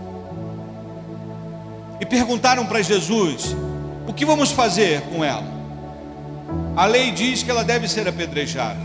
E 1.99 2.05
perguntaram 2.05 2.65
para 2.65 2.81
Jesus: 2.81 3.55
o 4.07 4.13
que 4.13 4.25
vamos 4.25 4.51
fazer 4.51 5.01
com 5.01 5.23
ela? 5.23 5.55
A 6.75 6.85
lei 6.85 7.11
diz 7.11 7.41
que 7.41 7.49
ela 7.49 7.63
deve 7.63 7.87
ser 7.87 8.07
apedrejada. 8.07 8.79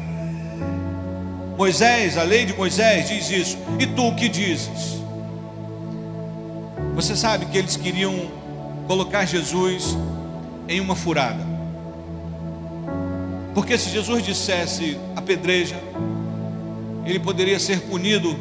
Moisés, 1.56 2.16
a 2.16 2.22
lei 2.22 2.46
de 2.46 2.54
Moisés 2.54 3.09
diz 3.09 3.30
isso. 3.30 3.59
E 3.78 3.87
tu 3.87 4.09
o 4.09 4.14
que 4.14 4.28
dizes? 4.28 5.00
Você 6.94 7.16
sabe 7.16 7.46
que 7.46 7.59
eles 7.59 7.76
queriam 7.76 8.30
colocar 8.87 9.24
Jesus 9.24 9.96
em 10.68 10.80
uma 10.80 10.94
furada. 10.94 11.44
Porque 13.54 13.76
se 13.76 13.90
Jesus 13.90 14.24
dissesse 14.24 14.98
apedreja, 15.16 15.76
ele 17.04 17.18
poderia 17.18 17.58
ser 17.58 17.80
punido 17.82 18.36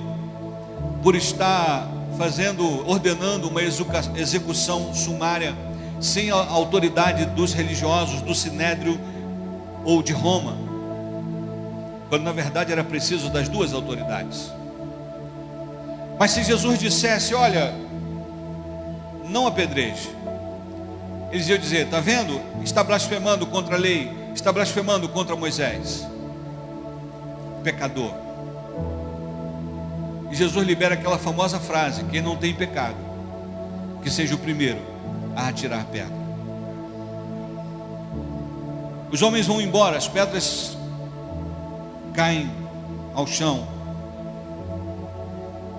por 1.02 1.16
estar 1.16 1.90
fazendo, 2.18 2.88
ordenando 2.88 3.48
uma 3.48 3.62
execução 3.62 4.94
sumária 4.94 5.56
sem 6.02 6.32
a 6.32 6.36
autoridade 6.36 7.26
dos 7.26 7.54
religiosos, 7.54 8.22
do 8.22 8.34
sinédrio 8.34 9.00
ou 9.84 10.02
de 10.04 10.14
Roma, 10.14 10.58
quando 12.10 12.24
na 12.24 12.32
verdade 12.32 12.72
era 12.72 12.84
preciso 12.84 13.30
das 13.30 13.48
duas 13.48 13.74
autoridades. 13.74 14.52
Mas 16.18 16.32
se 16.32 16.44
Jesus 16.44 16.80
dissesse, 16.80 17.34
olha, 17.34 17.74
não 19.30 19.48
apedreje, 19.48 20.10
eles 21.32 21.48
iam 21.48 21.58
dizer, 21.58 21.86
está 21.86 22.00
vendo? 22.00 22.42
Está 22.64 22.84
blasfemando 22.84 23.46
contra 23.46 23.76
a 23.76 23.80
lei, 23.80 24.12
está 24.34 24.52
blasfemando 24.52 25.08
contra 25.08 25.36
Moisés. 25.36 26.06
Pecador. 27.64 28.29
E 30.32 30.36
Jesus 30.36 30.66
libera 30.66 30.94
aquela 30.94 31.18
famosa 31.18 31.60
frase: 31.60 32.04
quem 32.06 32.22
não 32.22 32.36
tem 32.36 32.54
pecado, 32.54 32.98
que 34.04 34.10
seja 34.10 34.36
o 34.36 34.38
primeiro 34.38 34.80
a 35.36 35.48
atirar 35.48 35.86
pedra. 35.86 36.20
Os 39.12 39.22
homens 39.22 39.48
vão 39.48 39.60
embora, 39.60 39.98
as 39.98 40.08
pedras 40.08 40.78
caem 42.14 42.50
ao 43.16 43.26
chão. 43.26 43.68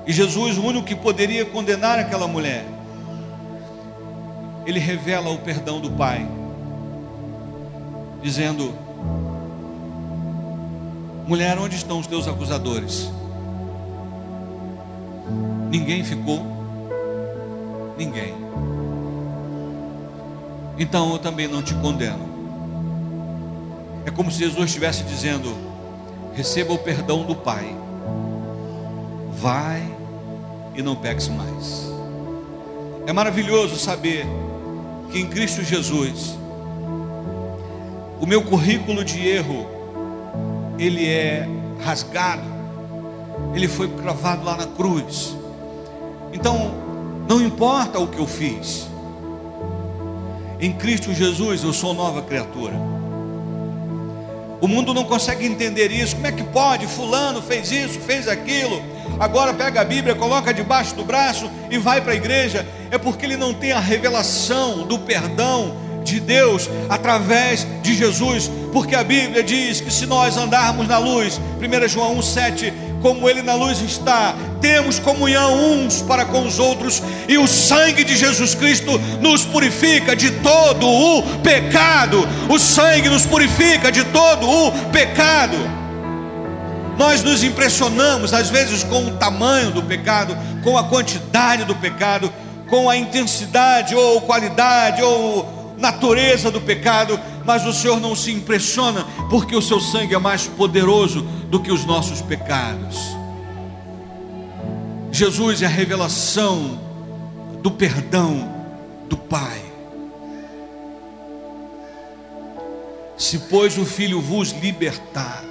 E 0.06 0.12
Jesus, 0.12 0.58
o 0.58 0.64
único 0.64 0.84
que 0.84 0.96
poderia 0.96 1.44
condenar 1.44 1.98
aquela 1.98 2.26
mulher, 2.26 2.64
ele 4.66 4.80
revela 4.80 5.30
o 5.30 5.38
perdão 5.38 5.80
do 5.80 5.90
Pai, 5.92 6.26
dizendo: 8.20 8.74
Mulher, 11.28 11.56
onde 11.58 11.76
estão 11.76 12.00
os 12.00 12.08
teus 12.08 12.26
acusadores? 12.26 13.19
Ninguém 15.70 16.02
ficou? 16.02 16.44
Ninguém. 17.96 18.34
Então 20.76 21.12
eu 21.12 21.18
também 21.18 21.46
não 21.46 21.62
te 21.62 21.74
condeno. 21.74 22.28
É 24.04 24.10
como 24.10 24.30
se 24.32 24.38
Jesus 24.38 24.64
estivesse 24.64 25.04
dizendo: 25.04 25.54
receba 26.34 26.72
o 26.72 26.78
perdão 26.78 27.22
do 27.22 27.36
Pai, 27.36 27.76
vai 29.32 29.82
e 30.74 30.82
não 30.82 30.96
peques 30.96 31.28
mais. 31.28 31.88
É 33.06 33.12
maravilhoso 33.12 33.76
saber 33.76 34.26
que 35.12 35.20
em 35.20 35.26
Cristo 35.26 35.62
Jesus, 35.62 36.36
o 38.20 38.26
meu 38.26 38.42
currículo 38.42 39.04
de 39.04 39.26
erro, 39.26 39.66
ele 40.78 41.06
é 41.06 41.46
rasgado, 41.84 42.42
ele 43.54 43.68
foi 43.68 43.88
cravado 43.88 44.44
lá 44.44 44.56
na 44.56 44.66
cruz. 44.66 45.36
Então, 46.32 46.72
não 47.28 47.40
importa 47.40 47.98
o 47.98 48.06
que 48.06 48.18
eu 48.18 48.26
fiz, 48.26 48.88
em 50.60 50.72
Cristo 50.72 51.12
Jesus 51.12 51.62
eu 51.62 51.72
sou 51.72 51.94
nova 51.94 52.22
criatura. 52.22 52.74
O 54.60 54.68
mundo 54.68 54.92
não 54.92 55.04
consegue 55.04 55.46
entender 55.46 55.90
isso. 55.90 56.14
Como 56.16 56.26
é 56.26 56.32
que 56.32 56.42
pode? 56.42 56.86
Fulano 56.86 57.40
fez 57.40 57.72
isso, 57.72 57.98
fez 57.98 58.28
aquilo. 58.28 58.82
Agora 59.18 59.54
pega 59.54 59.80
a 59.80 59.84
Bíblia, 59.84 60.14
coloca 60.14 60.52
debaixo 60.52 60.94
do 60.94 61.02
braço 61.02 61.50
e 61.70 61.78
vai 61.78 62.02
para 62.02 62.12
a 62.12 62.16
igreja. 62.16 62.66
É 62.90 62.98
porque 62.98 63.24
ele 63.24 63.38
não 63.38 63.54
tem 63.54 63.72
a 63.72 63.80
revelação 63.80 64.86
do 64.86 64.98
perdão 64.98 65.74
de 66.04 66.20
Deus 66.20 66.68
através 66.90 67.66
de 67.82 67.94
Jesus. 67.94 68.50
Porque 68.70 68.94
a 68.94 69.02
Bíblia 69.02 69.42
diz 69.42 69.80
que 69.80 69.90
se 69.90 70.04
nós 70.04 70.36
andarmos 70.36 70.86
na 70.86 70.98
luz, 70.98 71.40
1 71.58 71.88
João 71.88 72.18
1,7 72.18 72.72
como 73.00 73.28
Ele 73.28 73.42
na 73.42 73.54
luz 73.54 73.80
está, 73.80 74.34
temos 74.60 74.98
comunhão 74.98 75.54
uns 75.54 76.02
para 76.02 76.24
com 76.24 76.46
os 76.46 76.58
outros, 76.58 77.02
e 77.28 77.38
o 77.38 77.46
sangue 77.46 78.04
de 78.04 78.16
Jesus 78.16 78.54
Cristo 78.54 78.98
nos 79.20 79.44
purifica 79.44 80.14
de 80.14 80.30
todo 80.30 80.86
o 80.86 81.22
pecado. 81.42 82.28
O 82.48 82.58
sangue 82.58 83.08
nos 83.08 83.24
purifica 83.24 83.90
de 83.90 84.04
todo 84.04 84.48
o 84.48 84.72
pecado. 84.90 85.56
Nós 86.98 87.22
nos 87.22 87.42
impressionamos 87.42 88.34
às 88.34 88.50
vezes 88.50 88.84
com 88.84 89.06
o 89.06 89.12
tamanho 89.12 89.70
do 89.70 89.82
pecado, 89.82 90.36
com 90.62 90.76
a 90.76 90.84
quantidade 90.84 91.64
do 91.64 91.74
pecado, 91.74 92.30
com 92.68 92.90
a 92.90 92.96
intensidade 92.96 93.94
ou 93.94 94.20
qualidade 94.20 95.02
ou 95.02 95.74
natureza 95.78 96.50
do 96.50 96.60
pecado, 96.60 97.18
mas 97.44 97.66
o 97.66 97.72
Senhor 97.72 98.00
não 98.00 98.14
se 98.14 98.30
impressiona, 98.30 99.04
porque 99.28 99.56
o 99.56 99.62
seu 99.62 99.80
sangue 99.80 100.14
é 100.14 100.18
mais 100.18 100.46
poderoso 100.46 101.22
do 101.22 101.60
que 101.60 101.72
os 101.72 101.84
nossos 101.84 102.20
pecados. 102.20 102.98
Jesus 105.12 105.62
é 105.62 105.66
a 105.66 105.68
revelação 105.68 106.80
do 107.62 107.70
perdão 107.70 108.48
do 109.08 109.16
Pai. 109.16 109.60
Se, 113.16 113.38
pois, 113.50 113.76
o 113.76 113.84
Filho 113.84 114.20
vos 114.20 114.52
libertar, 114.52 115.44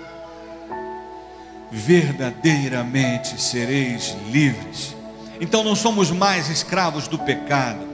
verdadeiramente 1.71 3.39
sereis 3.39 4.15
livres. 4.31 4.95
Então 5.39 5.63
não 5.63 5.75
somos 5.75 6.09
mais 6.09 6.49
escravos 6.49 7.07
do 7.07 7.19
pecado. 7.19 7.88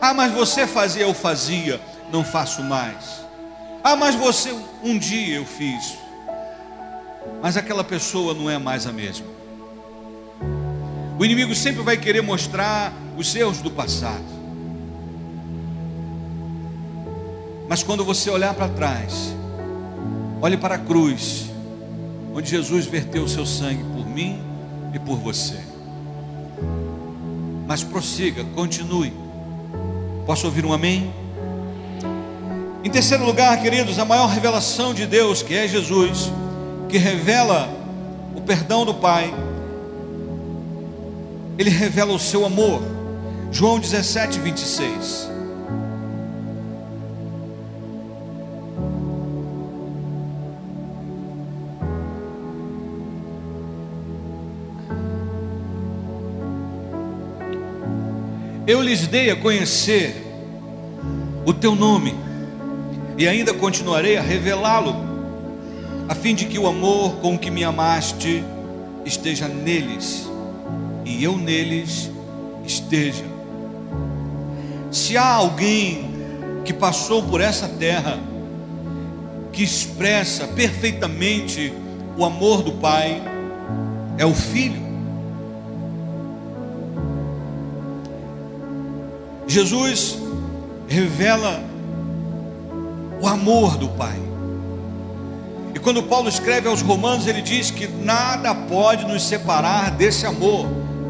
Ah, 0.00 0.14
mas 0.14 0.32
você 0.32 0.66
fazia, 0.66 1.02
eu 1.02 1.14
fazia 1.14 1.80
não 2.12 2.24
faço 2.24 2.62
mais. 2.62 3.24
Ah, 3.82 3.96
mas 3.96 4.14
você, 4.14 4.54
um 4.82 4.98
dia 4.98 5.36
eu 5.36 5.46
fiz. 5.46 5.96
Mas 7.42 7.56
aquela 7.56 7.84
pessoa 7.84 8.34
não 8.34 8.50
é 8.50 8.58
mais 8.58 8.86
a 8.86 8.92
mesma. 8.92 9.26
O 11.18 11.24
inimigo 11.24 11.54
sempre 11.54 11.82
vai 11.82 11.96
querer 11.96 12.22
mostrar 12.22 12.92
os 13.16 13.34
erros 13.34 13.58
do 13.58 13.70
passado. 13.70 14.40
Mas 17.68 17.82
quando 17.82 18.04
você 18.04 18.28
olhar 18.30 18.54
para 18.54 18.68
trás, 18.68 19.34
olhe 20.42 20.56
para 20.56 20.74
a 20.74 20.78
cruz, 20.78 21.46
onde 22.34 22.50
Jesus 22.50 22.86
verteu 22.86 23.24
o 23.24 23.28
seu 23.28 23.46
sangue 23.46 23.84
por 23.84 24.06
mim 24.06 24.42
e 24.92 24.98
por 24.98 25.16
você. 25.16 25.60
Mas 27.66 27.84
prossiga, 27.84 28.42
continue. 28.56 29.29
Posso 30.26 30.46
ouvir 30.46 30.64
um 30.64 30.72
amém? 30.72 31.12
Em 32.82 32.90
terceiro 32.90 33.24
lugar, 33.24 33.60
queridos, 33.60 33.98
a 33.98 34.04
maior 34.04 34.26
revelação 34.26 34.94
de 34.94 35.06
Deus, 35.06 35.42
que 35.42 35.54
é 35.54 35.68
Jesus, 35.68 36.32
que 36.88 36.98
revela 36.98 37.68
o 38.34 38.40
perdão 38.40 38.84
do 38.84 38.94
Pai, 38.94 39.32
ele 41.58 41.70
revela 41.70 42.12
o 42.12 42.18
seu 42.18 42.46
amor. 42.46 42.80
João 43.50 43.78
17, 43.78 44.38
26. 44.38 45.28
Eu 58.70 58.80
lhes 58.80 59.04
dei 59.08 59.32
a 59.32 59.34
conhecer 59.34 60.14
o 61.44 61.52
teu 61.52 61.74
nome 61.74 62.14
e 63.18 63.26
ainda 63.26 63.52
continuarei 63.52 64.16
a 64.16 64.22
revelá-lo, 64.22 64.94
a 66.08 66.14
fim 66.14 66.36
de 66.36 66.44
que 66.44 66.56
o 66.56 66.68
amor 66.68 67.16
com 67.16 67.36
que 67.36 67.50
me 67.50 67.64
amaste 67.64 68.44
esteja 69.04 69.48
neles 69.48 70.30
e 71.04 71.24
eu 71.24 71.36
neles 71.36 72.12
esteja. 72.64 73.24
Se 74.88 75.16
há 75.16 75.26
alguém 75.26 76.08
que 76.64 76.72
passou 76.72 77.24
por 77.24 77.40
essa 77.40 77.66
terra, 77.66 78.20
que 79.52 79.64
expressa 79.64 80.46
perfeitamente 80.46 81.72
o 82.16 82.24
amor 82.24 82.62
do 82.62 82.70
Pai, 82.74 83.20
é 84.16 84.24
o 84.24 84.32
Filho. 84.32 84.89
Jesus 89.50 90.16
revela 90.86 91.62
o 93.20 93.26
amor 93.26 93.76
do 93.76 93.88
Pai. 93.88 94.18
E 95.74 95.78
quando 95.78 96.02
Paulo 96.02 96.28
escreve 96.28 96.68
aos 96.68 96.80
Romanos, 96.82 97.26
ele 97.26 97.42
diz 97.42 97.70
que 97.70 97.86
nada 97.86 98.54
pode 98.54 99.04
nos 99.06 99.22
separar 99.22 99.90
desse 99.90 100.26
amor. 100.26 100.66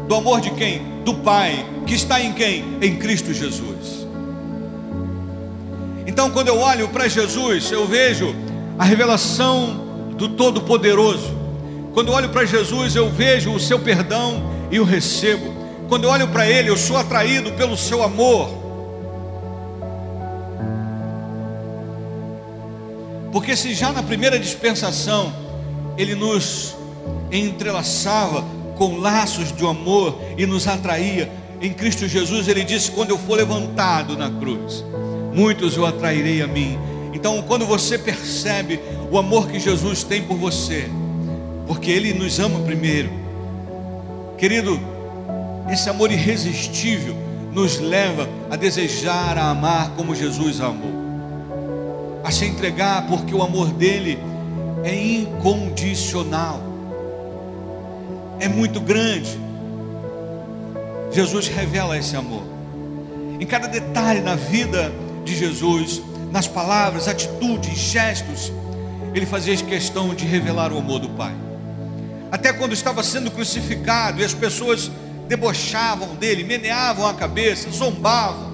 Do 0.07 0.15
amor 0.15 0.41
de 0.41 0.51
quem? 0.51 0.81
Do 1.03 1.15
Pai, 1.15 1.65
que 1.85 1.93
está 1.93 2.21
em 2.21 2.33
quem? 2.33 2.77
Em 2.81 2.97
Cristo 2.97 3.33
Jesus. 3.33 4.07
Então, 6.05 6.29
quando 6.31 6.49
eu 6.49 6.59
olho 6.59 6.89
para 6.89 7.07
Jesus, 7.07 7.71
eu 7.71 7.87
vejo 7.87 8.35
a 8.77 8.83
revelação 8.83 10.11
do 10.17 10.29
Todo-Poderoso. 10.29 11.31
Quando 11.93 12.09
eu 12.09 12.13
olho 12.13 12.29
para 12.29 12.45
Jesus, 12.45 12.95
eu 12.95 13.09
vejo 13.09 13.53
o 13.53 13.59
seu 13.59 13.79
perdão 13.79 14.43
e 14.69 14.79
o 14.79 14.83
recebo. 14.83 15.50
Quando 15.91 16.05
eu 16.05 16.09
olho 16.09 16.29
para 16.29 16.49
Ele, 16.49 16.69
eu 16.69 16.77
sou 16.77 16.95
atraído 16.95 17.51
pelo 17.51 17.75
seu 17.75 18.01
amor. 18.01 18.49
Porque 23.29 23.57
se 23.57 23.73
já 23.73 23.91
na 23.91 24.01
primeira 24.01 24.39
dispensação 24.39 25.33
ele 25.97 26.15
nos 26.15 26.77
entrelaçava 27.29 28.45
com 28.77 28.99
laços 28.99 29.51
de 29.51 29.67
amor 29.67 30.17
e 30.37 30.45
nos 30.45 30.65
atraía, 30.65 31.29
em 31.59 31.73
Cristo 31.73 32.07
Jesus 32.07 32.47
ele 32.47 32.63
disse: 32.63 32.89
quando 32.91 33.09
eu 33.09 33.17
for 33.17 33.35
levantado 33.35 34.17
na 34.17 34.31
cruz, 34.31 34.85
muitos 35.33 35.75
eu 35.75 35.85
atrairei 35.85 36.41
a 36.41 36.47
mim. 36.47 36.79
Então, 37.11 37.41
quando 37.41 37.65
você 37.65 37.97
percebe 37.97 38.79
o 39.11 39.17
amor 39.17 39.49
que 39.49 39.59
Jesus 39.59 40.05
tem 40.05 40.21
por 40.21 40.37
você, 40.37 40.89
porque 41.67 41.91
Ele 41.91 42.13
nos 42.13 42.39
ama 42.39 42.61
primeiro, 42.61 43.09
querido, 44.37 44.79
esse 45.69 45.89
amor 45.89 46.11
irresistível 46.11 47.15
nos 47.51 47.79
leva 47.79 48.27
a 48.49 48.55
desejar, 48.55 49.37
a 49.37 49.49
amar 49.49 49.91
como 49.95 50.15
Jesus 50.15 50.61
amou 50.61 51.01
a 52.23 52.31
se 52.31 52.45
entregar, 52.45 53.07
porque 53.07 53.33
o 53.33 53.41
amor 53.41 53.71
dele 53.73 54.19
é 54.83 54.95
incondicional, 54.95 56.61
é 58.39 58.47
muito 58.47 58.79
grande. 58.79 59.39
Jesus 61.11 61.47
revela 61.47 61.97
esse 61.97 62.15
amor 62.15 62.43
em 63.39 63.45
cada 63.45 63.67
detalhe 63.67 64.21
na 64.21 64.35
vida 64.35 64.91
de 65.25 65.35
Jesus, 65.35 66.01
nas 66.31 66.47
palavras, 66.47 67.07
atitudes, 67.07 67.77
gestos. 67.77 68.51
Ele 69.13 69.25
fazia 69.25 69.55
questão 69.57 70.13
de 70.15 70.25
revelar 70.25 70.71
o 70.71 70.77
amor 70.77 70.99
do 70.99 71.09
Pai. 71.09 71.33
Até 72.31 72.53
quando 72.53 72.71
estava 72.71 73.03
sendo 73.03 73.29
crucificado 73.29 74.21
e 74.21 74.23
as 74.23 74.33
pessoas 74.33 74.89
debochavam 75.31 76.13
dele, 76.15 76.43
meneavam 76.43 77.07
a 77.07 77.13
cabeça, 77.13 77.71
zombavam, 77.71 78.51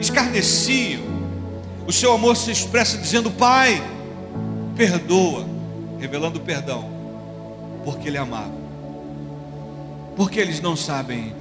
escarneciam, 0.00 1.00
o 1.86 1.92
seu 1.92 2.12
amor 2.12 2.36
se 2.36 2.50
expressa 2.50 2.98
dizendo: 2.98 3.30
Pai, 3.30 3.80
perdoa, 4.74 5.46
revelando 6.00 6.40
perdão, 6.40 6.90
porque 7.84 8.08
Ele 8.08 8.18
amava, 8.18 8.50
porque 10.16 10.40
eles 10.40 10.60
não 10.60 10.74
sabem 10.74 11.32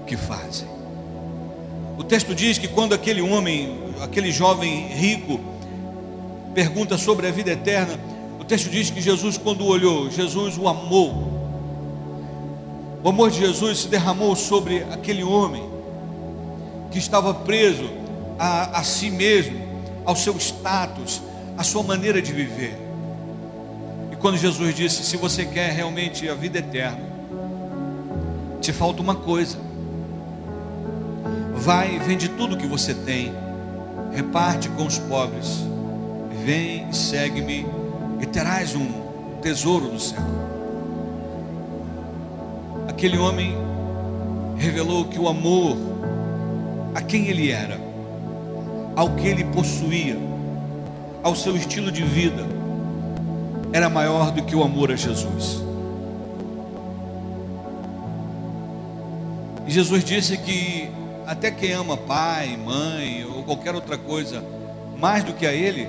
o 0.00 0.04
que 0.04 0.16
fazem. 0.16 0.66
O 1.98 2.02
texto 2.02 2.34
diz 2.34 2.56
que 2.56 2.66
quando 2.66 2.94
aquele 2.94 3.20
homem, 3.20 3.78
aquele 4.00 4.32
jovem 4.32 4.88
rico, 4.88 5.38
pergunta 6.54 6.96
sobre 6.96 7.26
a 7.26 7.30
vida 7.30 7.50
eterna, 7.50 8.00
o 8.40 8.44
texto 8.44 8.70
diz 8.70 8.88
que 8.88 9.02
Jesus, 9.02 9.36
quando 9.36 9.66
olhou, 9.66 10.10
Jesus 10.10 10.56
o 10.56 10.66
amou. 10.66 11.37
O 13.02 13.08
amor 13.10 13.30
de 13.30 13.38
Jesus 13.38 13.80
se 13.80 13.88
derramou 13.88 14.34
sobre 14.34 14.82
aquele 14.90 15.22
homem 15.22 15.68
que 16.90 16.98
estava 16.98 17.32
preso 17.32 17.88
a, 18.38 18.80
a 18.80 18.82
si 18.82 19.10
mesmo, 19.10 19.60
ao 20.04 20.16
seu 20.16 20.36
status, 20.36 21.22
à 21.56 21.62
sua 21.62 21.82
maneira 21.82 22.20
de 22.20 22.32
viver. 22.32 22.76
E 24.10 24.16
quando 24.16 24.36
Jesus 24.36 24.74
disse: 24.74 25.04
Se 25.04 25.16
você 25.16 25.44
quer 25.44 25.72
realmente 25.72 26.28
a 26.28 26.34
vida 26.34 26.58
eterna, 26.58 27.00
te 28.60 28.72
falta 28.72 29.00
uma 29.00 29.14
coisa. 29.14 29.58
Vai, 31.54 31.98
vende 32.00 32.28
tudo 32.30 32.56
que 32.56 32.66
você 32.66 32.94
tem, 32.94 33.32
reparte 34.12 34.68
com 34.70 34.86
os 34.86 34.98
pobres, 34.98 35.58
vem 36.44 36.88
e 36.88 36.96
segue-me, 36.96 37.66
e 38.20 38.26
terás 38.26 38.74
um 38.74 38.88
tesouro 39.40 39.92
no 39.92 40.00
céu. 40.00 40.47
Aquele 42.98 43.16
homem 43.16 43.56
revelou 44.56 45.04
que 45.04 45.20
o 45.20 45.28
amor 45.28 45.76
a 46.96 47.00
quem 47.00 47.28
ele 47.28 47.48
era, 47.48 47.78
ao 48.96 49.14
que 49.14 49.28
ele 49.28 49.44
possuía, 49.44 50.18
ao 51.22 51.36
seu 51.36 51.56
estilo 51.56 51.92
de 51.92 52.02
vida, 52.02 52.44
era 53.72 53.88
maior 53.88 54.32
do 54.32 54.42
que 54.42 54.56
o 54.56 54.64
amor 54.64 54.90
a 54.90 54.96
Jesus. 54.96 55.62
E 59.64 59.70
Jesus 59.70 60.02
disse 60.02 60.36
que 60.36 60.90
até 61.24 61.52
quem 61.52 61.74
ama 61.74 61.96
pai, 61.96 62.56
mãe 62.56 63.24
ou 63.24 63.44
qualquer 63.44 63.76
outra 63.76 63.96
coisa 63.96 64.42
mais 64.96 65.22
do 65.22 65.34
que 65.34 65.46
a 65.46 65.52
Ele, 65.52 65.88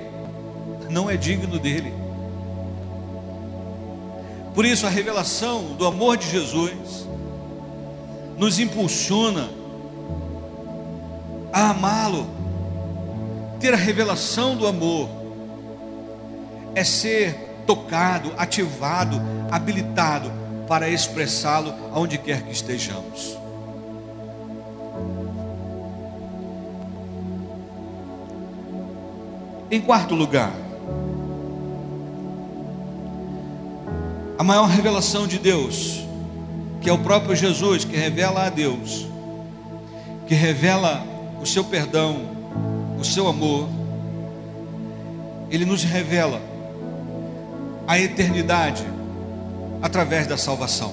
não 0.88 1.10
é 1.10 1.16
digno 1.16 1.58
dele. 1.58 1.92
Por 4.54 4.64
isso, 4.64 4.86
a 4.86 4.90
revelação 4.90 5.74
do 5.76 5.86
amor 5.86 6.16
de 6.16 6.28
Jesus 6.28 7.08
nos 8.36 8.58
impulsiona 8.58 9.48
a 11.52 11.70
amá-lo, 11.70 12.26
ter 13.60 13.74
a 13.74 13.76
revelação 13.76 14.56
do 14.56 14.66
amor, 14.66 15.08
é 16.74 16.82
ser 16.82 17.62
tocado, 17.66 18.32
ativado, 18.36 19.20
habilitado 19.50 20.32
para 20.66 20.88
expressá-lo 20.88 21.74
aonde 21.92 22.18
quer 22.18 22.42
que 22.42 22.52
estejamos. 22.52 23.36
Em 29.70 29.80
quarto 29.80 30.14
lugar, 30.14 30.52
maior 34.50 34.66
revelação 34.66 35.28
de 35.28 35.38
Deus, 35.38 36.04
que 36.80 36.90
é 36.90 36.92
o 36.92 36.98
próprio 36.98 37.36
Jesus 37.36 37.84
que 37.84 37.96
revela 37.96 38.46
a 38.46 38.50
Deus, 38.50 39.06
que 40.26 40.34
revela 40.34 41.06
o 41.40 41.46
seu 41.46 41.62
perdão, 41.62 42.28
o 42.98 43.04
seu 43.04 43.28
amor, 43.28 43.68
ele 45.52 45.64
nos 45.64 45.84
revela 45.84 46.42
a 47.86 47.96
eternidade 48.00 48.84
através 49.80 50.26
da 50.26 50.36
salvação. 50.36 50.92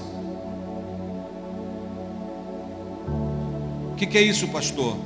O 3.92 3.96
que, 3.98 4.06
que 4.06 4.20
é 4.20 4.22
isso, 4.22 4.48
pastor? 4.50 4.98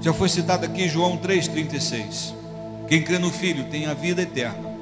Já 0.00 0.12
foi 0.12 0.28
citado 0.28 0.64
aqui 0.64 0.88
João 0.88 1.18
3,36. 1.18 2.43
Quem 2.88 3.02
crê 3.02 3.18
no 3.18 3.30
Filho 3.30 3.64
tem 3.64 3.86
a 3.86 3.94
vida 3.94 4.22
eterna. 4.22 4.74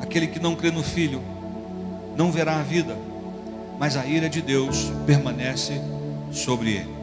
Aquele 0.00 0.26
que 0.26 0.38
não 0.38 0.54
crê 0.54 0.70
no 0.70 0.82
Filho 0.82 1.22
não 2.16 2.32
verá 2.32 2.58
a 2.58 2.62
vida 2.62 2.96
mas 3.80 3.96
a 3.96 4.04
ira 4.04 4.28
de 4.28 4.42
Deus 4.42 4.92
permanece 5.06 5.80
sobre 6.30 6.72
ele. 6.72 6.94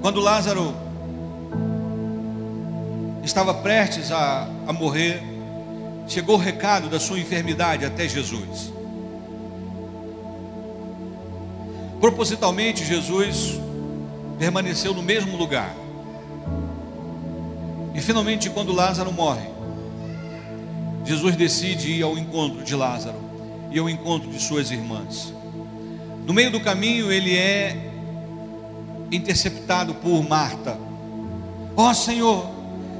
Quando 0.00 0.20
Lázaro 0.20 0.74
estava 3.22 3.52
prestes 3.52 4.10
a, 4.10 4.48
a 4.66 4.72
morrer, 4.72 5.22
chegou 6.08 6.36
o 6.36 6.38
recado 6.38 6.88
da 6.88 6.98
sua 6.98 7.20
enfermidade 7.20 7.84
até 7.84 8.08
Jesus. 8.08 8.72
Propositalmente, 12.00 12.82
Jesus 12.82 13.60
permaneceu 14.38 14.94
no 14.94 15.02
mesmo 15.02 15.36
lugar. 15.36 15.76
E 17.94 18.00
finalmente, 18.00 18.48
quando 18.50 18.72
Lázaro 18.72 19.12
morre, 19.12 19.48
Jesus 21.04 21.34
decide 21.36 21.90
ir 21.92 22.02
ao 22.02 22.16
encontro 22.16 22.62
de 22.62 22.74
Lázaro 22.74 23.18
e 23.70 23.78
ao 23.78 23.88
encontro 23.88 24.30
de 24.30 24.40
suas 24.40 24.70
irmãs. 24.70 25.32
No 26.26 26.32
meio 26.32 26.50
do 26.50 26.60
caminho, 26.60 27.10
ele 27.10 27.36
é 27.36 27.90
interceptado 29.10 29.94
por 29.94 30.22
Marta. 30.28 30.78
Ó 31.76 31.90
oh, 31.90 31.94
Senhor, 31.94 32.48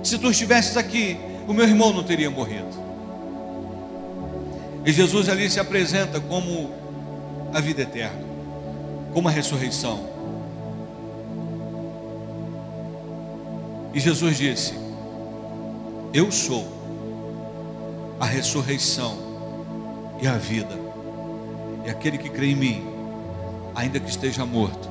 se 0.02 0.18
tu 0.18 0.30
estivesses 0.30 0.76
aqui, 0.76 1.18
o 1.46 1.52
meu 1.52 1.64
irmão 1.64 1.92
não 1.92 2.02
teria 2.02 2.30
morrido. 2.30 2.80
E 4.84 4.92
Jesus 4.92 5.28
ali 5.28 5.48
se 5.50 5.60
apresenta 5.60 6.20
como 6.20 6.70
a 7.52 7.60
vida 7.60 7.82
eterna, 7.82 8.24
como 9.12 9.28
a 9.28 9.30
ressurreição. 9.30 10.09
E 13.92 14.00
Jesus 14.00 14.38
disse: 14.38 14.74
Eu 16.12 16.30
sou 16.30 16.66
a 18.18 18.26
ressurreição 18.26 19.16
e 20.20 20.26
a 20.26 20.36
vida. 20.36 20.78
E 21.84 21.90
aquele 21.90 22.18
que 22.18 22.28
crê 22.28 22.48
em 22.50 22.56
mim, 22.56 22.86
ainda 23.74 23.98
que 23.98 24.10
esteja 24.10 24.44
morto, 24.44 24.88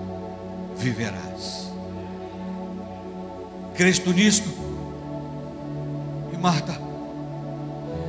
viverás. 0.75 1.71
Crês 3.75 3.99
tu 3.99 4.11
nisto? 4.11 4.49
E 6.33 6.37
Marta, 6.37 6.79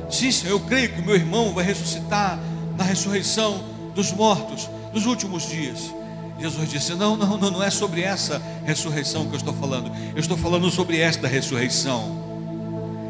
sim, 0.09 0.31
Senhor, 0.31 0.53
eu 0.53 0.59
creio 0.61 0.93
que 0.93 1.01
meu 1.01 1.15
irmão 1.15 1.53
vai 1.53 1.63
ressuscitar 1.63 2.39
na 2.77 2.83
ressurreição 2.83 3.63
dos 3.93 4.11
mortos, 4.11 4.69
nos 4.93 5.05
últimos 5.05 5.47
dias. 5.47 5.93
Jesus 6.41 6.67
disse: 6.67 6.95
não, 6.95 7.15
não, 7.15 7.37
não, 7.37 7.51
não 7.51 7.63
é 7.63 7.69
sobre 7.69 8.01
essa 8.01 8.41
ressurreição 8.65 9.27
que 9.27 9.33
eu 9.33 9.37
estou 9.37 9.53
falando. 9.53 9.91
Eu 10.15 10.19
estou 10.19 10.35
falando 10.35 10.71
sobre 10.71 10.99
esta 10.99 11.27
ressurreição. 11.27 12.19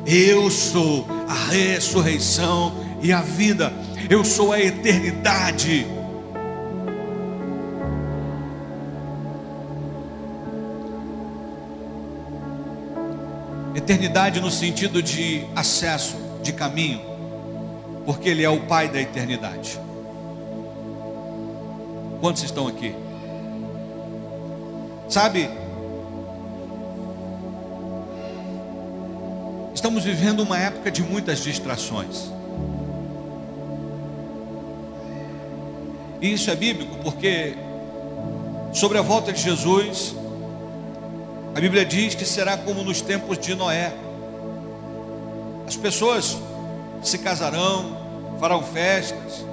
Eu 0.06 0.52
sou 0.52 1.08
a 1.30 1.52
ressurreição 1.52 2.74
e 3.02 3.14
a 3.14 3.22
vida 3.22 3.72
eu 4.10 4.26
sou 4.26 4.52
a 4.52 4.60
eternidade. 4.60 5.88
Eternidade 13.74 14.42
no 14.42 14.52
sentido 14.52 15.02
de 15.02 15.46
acesso, 15.56 16.18
de 16.44 16.52
caminho, 16.52 17.00
porque 18.06 18.28
Ele 18.28 18.44
é 18.44 18.50
o 18.50 18.60
Pai 18.62 18.90
da 18.90 19.00
eternidade. 19.00 19.80
Quantos 22.20 22.44
estão 22.44 22.68
aqui? 22.68 22.94
Sabe, 25.12 25.50
estamos 29.74 30.06
vivendo 30.06 30.40
uma 30.40 30.58
época 30.58 30.90
de 30.90 31.04
muitas 31.04 31.44
distrações. 31.44 32.32
E 36.22 36.32
isso 36.32 36.50
é 36.50 36.56
bíblico 36.56 36.96
porque 37.04 37.58
sobre 38.72 39.00
a 39.00 39.02
volta 39.02 39.34
de 39.34 39.42
Jesus, 39.42 40.16
a 41.54 41.60
Bíblia 41.60 41.84
diz 41.84 42.16
que 42.16 42.24
será 42.24 42.56
como 42.56 42.82
nos 42.82 43.02
tempos 43.02 43.38
de 43.38 43.54
Noé. 43.54 43.92
As 45.68 45.76
pessoas 45.76 46.38
se 47.04 47.18
casarão, 47.18 48.38
farão 48.40 48.64
festas, 48.64 49.46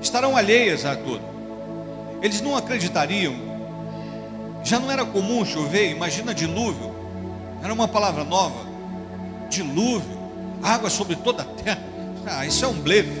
estarão 0.00 0.34
alheias 0.34 0.86
a 0.86 0.96
tudo. 0.96 1.20
Eles 2.22 2.40
não 2.40 2.56
acreditariam. 2.56 3.53
Já 4.64 4.80
não 4.80 4.90
era 4.90 5.04
comum 5.04 5.44
chover, 5.44 5.90
imagina 5.90 6.34
dilúvio. 6.34 6.92
Era 7.62 7.72
uma 7.72 7.86
palavra 7.86 8.24
nova. 8.24 8.66
Dilúvio, 9.48 10.18
água 10.62 10.90
sobre 10.90 11.16
toda 11.16 11.42
a 11.42 11.46
terra. 11.46 11.82
Ah, 12.26 12.46
isso 12.46 12.64
é 12.64 12.68
um 12.68 12.80
blefe. 12.80 13.20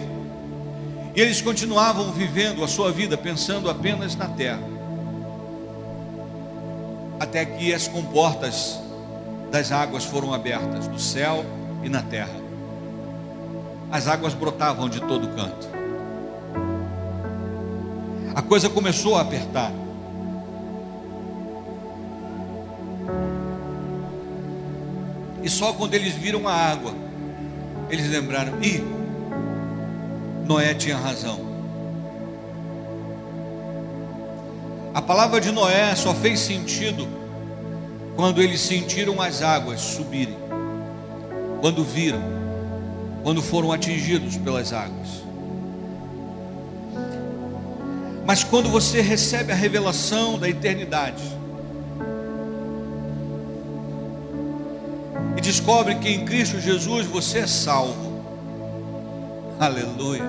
E 1.14 1.20
eles 1.20 1.40
continuavam 1.42 2.10
vivendo 2.12 2.64
a 2.64 2.68
sua 2.68 2.90
vida 2.90 3.16
pensando 3.16 3.68
apenas 3.70 4.16
na 4.16 4.26
terra. 4.28 4.74
até 7.24 7.44
que 7.44 7.72
as 7.72 7.88
comportas 7.88 8.78
das 9.50 9.72
águas 9.72 10.04
foram 10.04 10.32
abertas, 10.32 10.86
do 10.86 10.98
céu 11.00 11.44
e 11.82 11.88
na 11.88 12.02
terra. 12.02 12.34
As 13.90 14.06
águas 14.06 14.34
brotavam 14.34 14.88
de 14.88 15.00
todo 15.00 15.28
canto. 15.28 15.68
A 18.34 18.42
coisa 18.42 18.68
começou 18.68 19.16
a 19.16 19.22
apertar. 19.22 19.72
E 25.44 25.50
só 25.50 25.74
quando 25.74 25.92
eles 25.92 26.14
viram 26.14 26.48
a 26.48 26.54
água, 26.54 26.94
eles 27.90 28.08
lembraram: 28.08 28.54
ih, 28.62 28.82
Noé 30.46 30.72
tinha 30.72 30.96
razão. 30.96 31.38
A 34.94 35.02
palavra 35.02 35.42
de 35.42 35.52
Noé 35.52 35.94
só 35.94 36.14
fez 36.14 36.40
sentido 36.40 37.06
quando 38.16 38.40
eles 38.40 38.60
sentiram 38.60 39.20
as 39.20 39.42
águas 39.42 39.80
subirem, 39.80 40.38
quando 41.60 41.84
viram, 41.84 42.22
quando 43.22 43.42
foram 43.42 43.70
atingidos 43.70 44.38
pelas 44.38 44.72
águas. 44.72 45.24
Mas 48.24 48.42
quando 48.42 48.70
você 48.70 49.02
recebe 49.02 49.52
a 49.52 49.54
revelação 49.54 50.38
da 50.38 50.48
eternidade, 50.48 51.22
e 55.36 55.40
descobre 55.40 55.96
que 55.96 56.08
em 56.08 56.24
Cristo 56.24 56.60
Jesus 56.60 57.06
você 57.06 57.40
é 57.40 57.46
salvo, 57.46 58.22
aleluia, 59.58 60.24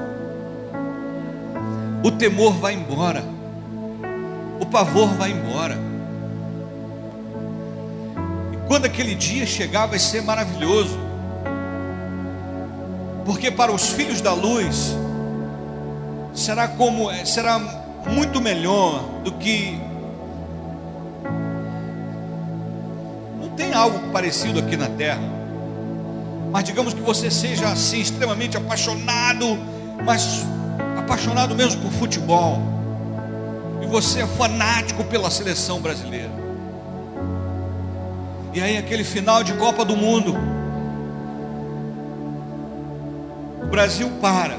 o 2.04 2.12
temor 2.12 2.54
vai 2.54 2.74
embora. 2.74 3.24
O 4.60 4.66
pavor 4.66 5.08
vai 5.16 5.32
embora. 5.32 5.76
E 8.54 8.68
quando 8.68 8.86
aquele 8.86 9.16
dia 9.16 9.46
chegar, 9.46 9.88
vai 9.88 10.00
ser 10.00 10.22
maravilhoso, 10.22 10.98
porque 13.26 13.50
para 13.50 13.72
os 13.72 13.90
filhos 13.90 14.22
da 14.22 14.34
luz 14.34 14.96
será 16.34 16.68
como 16.68 17.10
será 17.26 17.60
muito 18.08 18.40
melhor 18.40 19.04
do 19.24 19.32
que 19.32 19.80
tem 23.56 23.74
algo 23.74 24.12
parecido 24.12 24.60
aqui 24.60 24.76
na 24.76 24.88
terra. 24.88 25.22
Mas 26.52 26.64
digamos 26.64 26.94
que 26.94 27.02
você 27.02 27.30
seja 27.30 27.68
assim 27.70 28.00
extremamente 28.00 28.56
apaixonado, 28.58 29.58
mas 30.06 30.46
apaixonado 30.98 31.56
mesmo 31.56 31.82
por 31.82 31.92
futebol 31.92 32.76
e 33.86 33.88
você 33.88 34.22
é 34.22 34.28
fanático 34.28 35.04
pela 35.04 35.30
seleção 35.30 35.80
brasileira. 35.80 36.32
E 38.54 38.62
aí, 38.62 38.78
aquele 38.78 39.04
final 39.04 39.44
de 39.44 39.54
Copa 39.54 39.84
do 39.84 39.96
Mundo, 39.96 40.36
o 43.62 43.68
Brasil 43.68 44.10
para, 44.22 44.58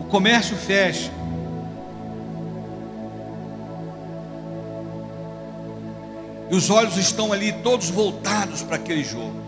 o 0.00 0.04
comércio 0.04 0.56
fecha, 0.56 1.10
e 6.50 6.54
os 6.54 6.70
olhos 6.70 6.96
estão 6.96 7.32
ali 7.32 7.52
todos 7.52 7.90
voltados 7.90 8.62
para 8.62 8.76
aquele 8.76 9.04
jogo. 9.04 9.42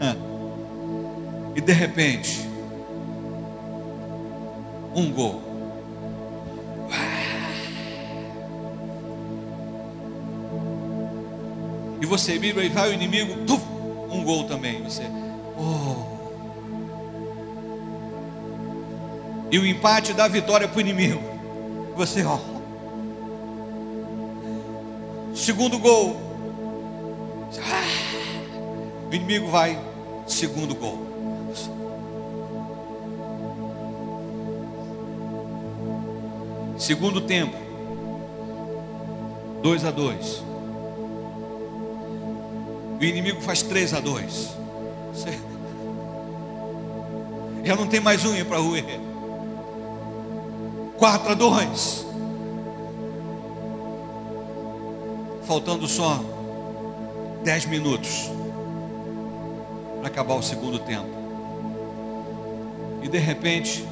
E 1.54 1.60
de 1.60 1.72
repente, 1.72 2.48
um 4.94 5.12
gol. 5.12 5.42
E 12.00 12.06
você 12.06 12.38
vibra 12.38 12.64
e 12.64 12.70
vai 12.70 12.90
o 12.90 12.94
inimigo, 12.94 13.34
um 14.10 14.24
gol 14.24 14.44
também. 14.44 14.82
Você, 14.82 15.02
oh. 15.58 16.11
E 19.52 19.58
o 19.58 19.66
empate 19.66 20.14
dá 20.14 20.26
vitória 20.26 20.66
para 20.66 20.78
o 20.78 20.80
inimigo. 20.80 21.20
Você, 21.94 22.24
ó. 22.24 22.38
Segundo 25.34 25.78
gol. 25.78 26.16
O 29.10 29.14
inimigo 29.14 29.48
vai, 29.48 29.78
segundo 30.26 30.74
gol. 30.74 31.06
Segundo 36.78 37.20
tempo, 37.20 37.54
2 39.62 39.84
a 39.84 39.90
2. 39.90 40.44
O 42.98 43.04
inimigo 43.04 43.42
faz 43.42 43.60
3 43.60 43.92
a 43.92 44.00
2. 44.00 44.56
Já 47.64 47.76
não 47.76 47.86
tem 47.86 48.00
mais 48.00 48.24
unha 48.24 48.46
para 48.46 48.56
roer. 48.56 49.11
4 51.02 51.32
a 51.32 51.34
2. 51.34 52.06
Faltando 55.42 55.88
só 55.88 56.20
10 57.42 57.66
minutos 57.66 58.30
para 59.98 60.06
acabar 60.06 60.36
o 60.36 60.42
segundo 60.44 60.78
tempo. 60.78 61.08
E 63.02 63.08
de 63.08 63.18
repente, 63.18 63.84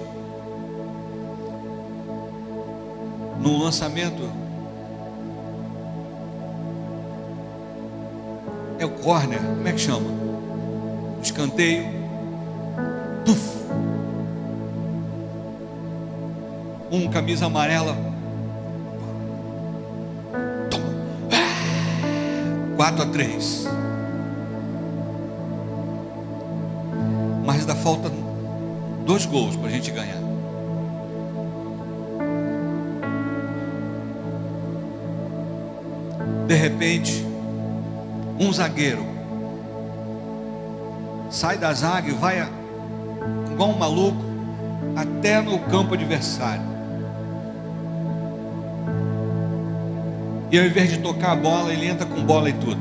no 3.40 3.59
lançamento. 3.61 4.31
É 8.79 8.87
o 8.87 8.90
corner, 8.90 9.40
como 9.40 9.66
é 9.66 9.73
que 9.73 9.81
chama? 9.81 10.09
O 11.18 11.20
escanteio. 11.20 11.99
Um 16.90 17.09
camisa 17.09 17.46
amarela. 17.46 17.96
Toma. 20.70 20.85
4 22.76 23.03
a 23.03 23.07
3. 23.07 23.68
Mas 27.44 27.61
ainda 27.61 27.74
falta 27.76 28.11
dois 29.07 29.24
gols 29.24 29.57
para 29.57 29.68
a 29.68 29.70
gente 29.70 29.90
ganhar. 29.90 30.20
De 36.46 36.55
repente, 36.57 37.24
um 38.38 38.53
zagueiro 38.53 39.05
sai 41.31 41.57
da 41.57 41.72
zaga 41.72 42.09
e 42.09 42.12
vai 42.12 42.48
igual 43.53 43.70
um 43.70 43.79
maluco 43.79 44.18
até 44.96 45.40
no 45.40 45.59
campo 45.61 45.94
adversário. 45.94 46.80
E 50.53 50.59
ao 50.59 50.64
invés 50.64 50.90
de 50.90 50.98
tocar 50.98 51.32
a 51.32 51.36
bola, 51.36 51.72
ele 51.72 51.86
entra 51.86 52.05
com 52.05 52.24
bola 52.24 52.51
e 52.51 52.53
tudo. 52.55 52.80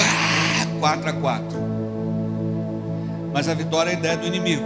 Ah, 0.00 0.66
4 0.80 1.10
a 1.10 1.12
4. 1.12 1.58
Mas 3.32 3.48
a 3.48 3.54
vitória 3.54 3.90
é 3.90 3.94
a 3.94 3.98
ideia 3.98 4.16
do 4.16 4.26
inimigo. 4.26 4.64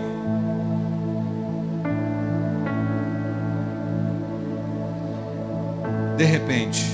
De 6.17 6.25
repente, 6.25 6.87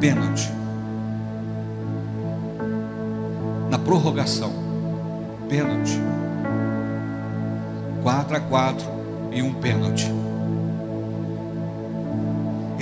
pênalti. 0.00 0.50
Na 3.68 3.78
prorrogação, 3.78 4.52
pênalti. 5.48 6.00
4 8.02 8.36
a 8.36 8.40
4 8.40 8.86
e 9.32 9.42
um 9.42 9.52
pênalti. 9.54 10.10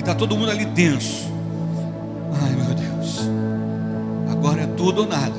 Está 0.09 0.17
todo 0.21 0.39
mundo 0.39 0.51
ali 0.51 0.65
tenso. 0.65 1.31
Ai 2.43 2.53
meu 2.53 2.75
Deus, 2.75 3.29
agora 4.31 4.63
é 4.63 4.67
tudo 4.67 5.03
ou 5.03 5.07
nada. 5.07 5.35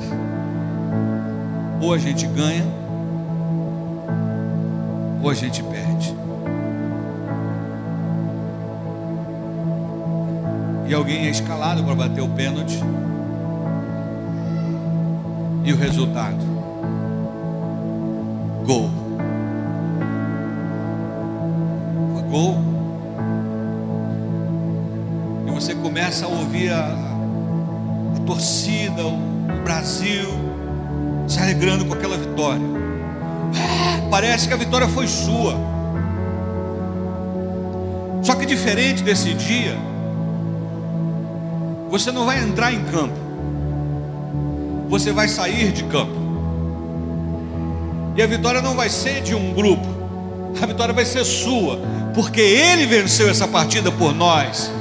Ou 1.82 1.92
a 1.92 1.98
gente 1.98 2.24
ganha, 2.28 2.64
ou 5.20 5.28
a 5.28 5.34
gente 5.34 5.60
perde. 5.64 6.14
e 10.86 10.94
alguém 10.94 11.26
é 11.26 11.30
escalado 11.30 11.82
para 11.82 11.94
bater 11.96 12.20
o 12.20 12.28
pênalti. 12.28 12.78
E 15.64 15.72
o 15.72 15.76
resultado? 15.76 16.38
Gol. 18.64 18.88
Foi 22.14 22.22
gol. 22.30 22.69
Começa 26.10 26.26
a 26.26 26.28
ouvir 26.28 26.72
a, 26.72 26.88
a 28.16 28.20
torcida, 28.26 29.00
o 29.06 29.62
Brasil 29.62 30.26
se 31.28 31.38
alegrando 31.38 31.84
com 31.84 31.94
aquela 31.94 32.16
vitória. 32.16 32.66
Ah, 33.54 34.08
parece 34.10 34.48
que 34.48 34.52
a 34.52 34.56
vitória 34.56 34.88
foi 34.88 35.06
sua. 35.06 35.54
Só 38.24 38.34
que 38.34 38.44
diferente 38.44 39.04
desse 39.04 39.32
dia, 39.34 39.78
você 41.88 42.10
não 42.10 42.26
vai 42.26 42.42
entrar 42.42 42.72
em 42.72 42.82
campo, 42.86 43.14
você 44.88 45.12
vai 45.12 45.28
sair 45.28 45.70
de 45.70 45.84
campo. 45.84 46.18
E 48.16 48.22
a 48.22 48.26
vitória 48.26 48.60
não 48.60 48.74
vai 48.74 48.90
ser 48.90 49.22
de 49.22 49.32
um 49.32 49.54
grupo, 49.54 49.86
a 50.60 50.66
vitória 50.66 50.92
vai 50.92 51.04
ser 51.04 51.24
sua, 51.24 51.78
porque 52.16 52.40
Ele 52.40 52.84
venceu 52.84 53.30
essa 53.30 53.46
partida 53.46 53.92
por 53.92 54.12
nós. 54.12 54.79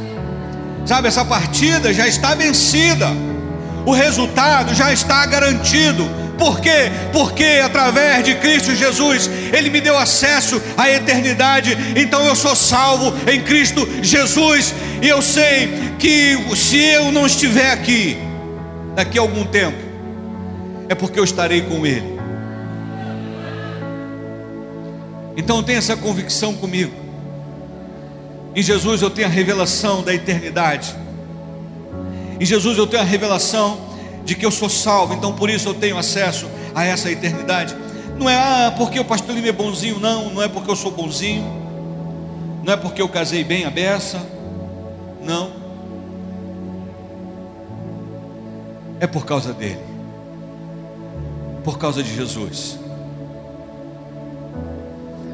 Sabe, 0.90 1.08
essa 1.08 1.24
partida 1.24 1.94
já 1.94 2.08
está 2.08 2.34
vencida, 2.34 3.10
o 3.86 3.92
resultado 3.92 4.74
já 4.74 4.92
está 4.92 5.24
garantido. 5.28 6.04
Por 6.36 6.60
quê? 6.60 6.90
Porque 7.14 7.62
através 7.64 8.24
de 8.24 8.34
Cristo 8.34 8.74
Jesus, 8.74 9.30
Ele 9.54 9.70
me 9.70 9.82
deu 9.82 9.96
acesso 9.96 10.60
à 10.76 10.90
eternidade. 10.90 11.78
Então 11.96 12.26
eu 12.26 12.36
sou 12.36 12.56
salvo 12.56 13.14
em 13.32 13.40
Cristo 13.40 13.88
Jesus. 14.02 14.74
E 15.00 15.08
eu 15.08 15.22
sei 15.22 15.94
que 16.00 16.40
se 16.56 16.80
eu 16.80 17.12
não 17.12 17.28
estiver 17.28 17.72
aqui, 17.72 18.18
daqui 18.96 19.20
a 19.20 19.22
algum 19.22 19.46
tempo, 19.46 19.78
é 20.90 20.96
porque 20.96 21.20
eu 21.20 21.24
estarei 21.24 21.62
com 21.62 21.86
Ele. 21.86 22.18
Então 25.38 25.62
tenha 25.62 25.78
essa 25.78 25.96
convicção 25.96 26.56
comigo. 26.56 26.99
Em 28.56 28.62
Jesus 28.62 29.02
eu 29.02 29.10
tenho 29.10 29.28
a 29.28 29.32
revelação 29.32 30.02
da 30.04 30.14
eternidade. 30.14 30.96
Em 32.40 32.46
Jesus 32.46 32.78
eu 32.78 32.88
tenho 32.88 33.02
a 33.02 33.06
revelação 33.06 33.90
de 34.24 34.36
que 34.36 34.46
eu 34.46 34.52
sou 34.52 34.70
salvo, 34.70 35.14
então 35.14 35.34
por 35.34 35.50
isso 35.50 35.70
eu 35.70 35.74
tenho 35.74 35.98
acesso 35.98 36.48
a 36.74 36.86
essa 36.86 37.12
eternidade. 37.12 37.76
Não 38.18 38.30
é 38.30 38.36
ah, 38.36 38.74
porque 38.78 39.00
o 39.00 39.06
pastor 39.06 39.36
Lima 39.36 39.48
é 39.48 39.52
bonzinho, 39.52 40.00
não, 40.00 40.30
não 40.34 40.42
é 40.42 40.48
porque 40.48 40.70
eu 40.70 40.76
sou 40.76 40.92
bonzinho, 40.92 41.44
não 42.64 42.74
é 42.74 42.78
porque 42.78 43.02
eu 43.02 43.10
casei 43.10 43.44
bem 43.44 43.66
a 43.66 43.70
beça, 43.70 44.22
não. 45.24 45.52
É 49.00 49.08
por 49.08 49.26
causa 49.26 49.54
dele, 49.54 49.80
por 51.64 51.78
causa 51.78 52.04
de 52.04 52.14
Jesus. 52.14 52.78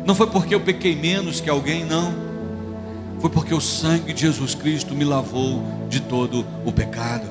Não 0.06 0.14
foi 0.14 0.28
porque 0.28 0.54
eu 0.54 0.62
pequei 0.62 0.96
menos 0.96 1.42
que 1.42 1.50
alguém, 1.50 1.84
não. 1.84 2.35
Foi 3.26 3.32
porque 3.32 3.56
o 3.56 3.60
sangue 3.60 4.14
de 4.14 4.22
Jesus 4.22 4.54
Cristo 4.54 4.94
me 4.94 5.04
lavou 5.04 5.64
de 5.90 6.00
todo 6.00 6.46
o 6.64 6.72
pecado. 6.72 7.28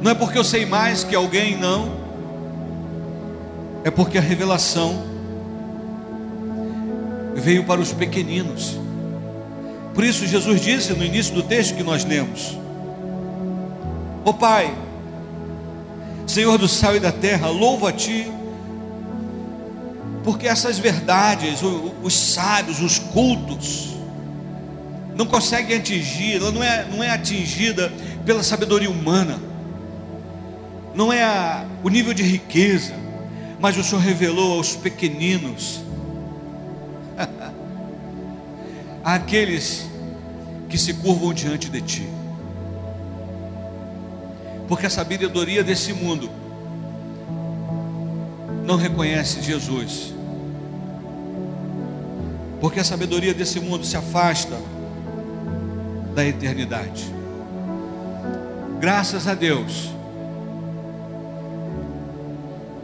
Não 0.00 0.10
é 0.10 0.14
porque 0.14 0.38
eu 0.38 0.42
sei 0.42 0.64
mais 0.64 1.04
que 1.04 1.14
alguém, 1.14 1.54
não. 1.54 1.94
É 3.84 3.90
porque 3.90 4.16
a 4.16 4.20
revelação 4.22 5.04
veio 7.34 7.64
para 7.64 7.82
os 7.82 7.92
pequeninos. 7.92 8.78
Por 9.92 10.04
isso 10.04 10.26
Jesus 10.26 10.62
disse 10.62 10.94
no 10.94 11.04
início 11.04 11.34
do 11.34 11.42
texto 11.42 11.76
que 11.76 11.82
nós 11.82 12.02
lemos: 12.02 12.56
Ó 14.24 14.30
oh, 14.30 14.32
Pai, 14.32 14.74
Senhor 16.26 16.56
do 16.56 16.66
céu 16.66 16.96
e 16.96 16.98
da 16.98 17.12
terra, 17.12 17.50
louvo 17.50 17.86
a 17.86 17.92
Ti 17.92 18.26
porque 20.24 20.48
essas 20.48 20.78
verdades, 20.78 21.60
os 22.02 22.14
sábios, 22.14 22.80
os 22.80 22.98
cultos, 22.98 23.94
não 25.14 25.26
conseguem 25.26 25.76
atingir, 25.76 26.36
ela 26.36 26.50
não 26.50 26.64
é, 26.64 26.84
não 26.90 27.04
é 27.04 27.10
atingida 27.10 27.92
pela 28.24 28.42
sabedoria 28.42 28.90
humana, 28.90 29.38
não 30.94 31.12
é 31.12 31.22
a, 31.22 31.66
o 31.82 31.90
nível 31.90 32.14
de 32.14 32.22
riqueza, 32.22 32.94
mas 33.60 33.76
o 33.76 33.84
Senhor 33.84 34.00
revelou 34.00 34.54
aos 34.54 34.74
pequeninos, 34.74 35.82
àqueles 39.04 39.86
que 40.70 40.78
se 40.78 40.94
curvam 40.94 41.34
diante 41.34 41.68
de 41.68 41.82
Ti, 41.82 42.08
porque 44.66 44.86
a 44.86 44.90
sabedoria 44.90 45.62
desse 45.62 45.92
mundo 45.92 46.30
não 48.64 48.76
reconhece 48.76 49.42
Jesus, 49.42 50.14
porque 52.60 52.80
a 52.80 52.84
sabedoria 52.84 53.34
desse 53.34 53.60
mundo 53.60 53.84
se 53.84 53.96
afasta 53.96 54.58
da 56.14 56.24
eternidade. 56.24 57.04
Graças 58.80 59.28
a 59.28 59.34
Deus, 59.34 59.90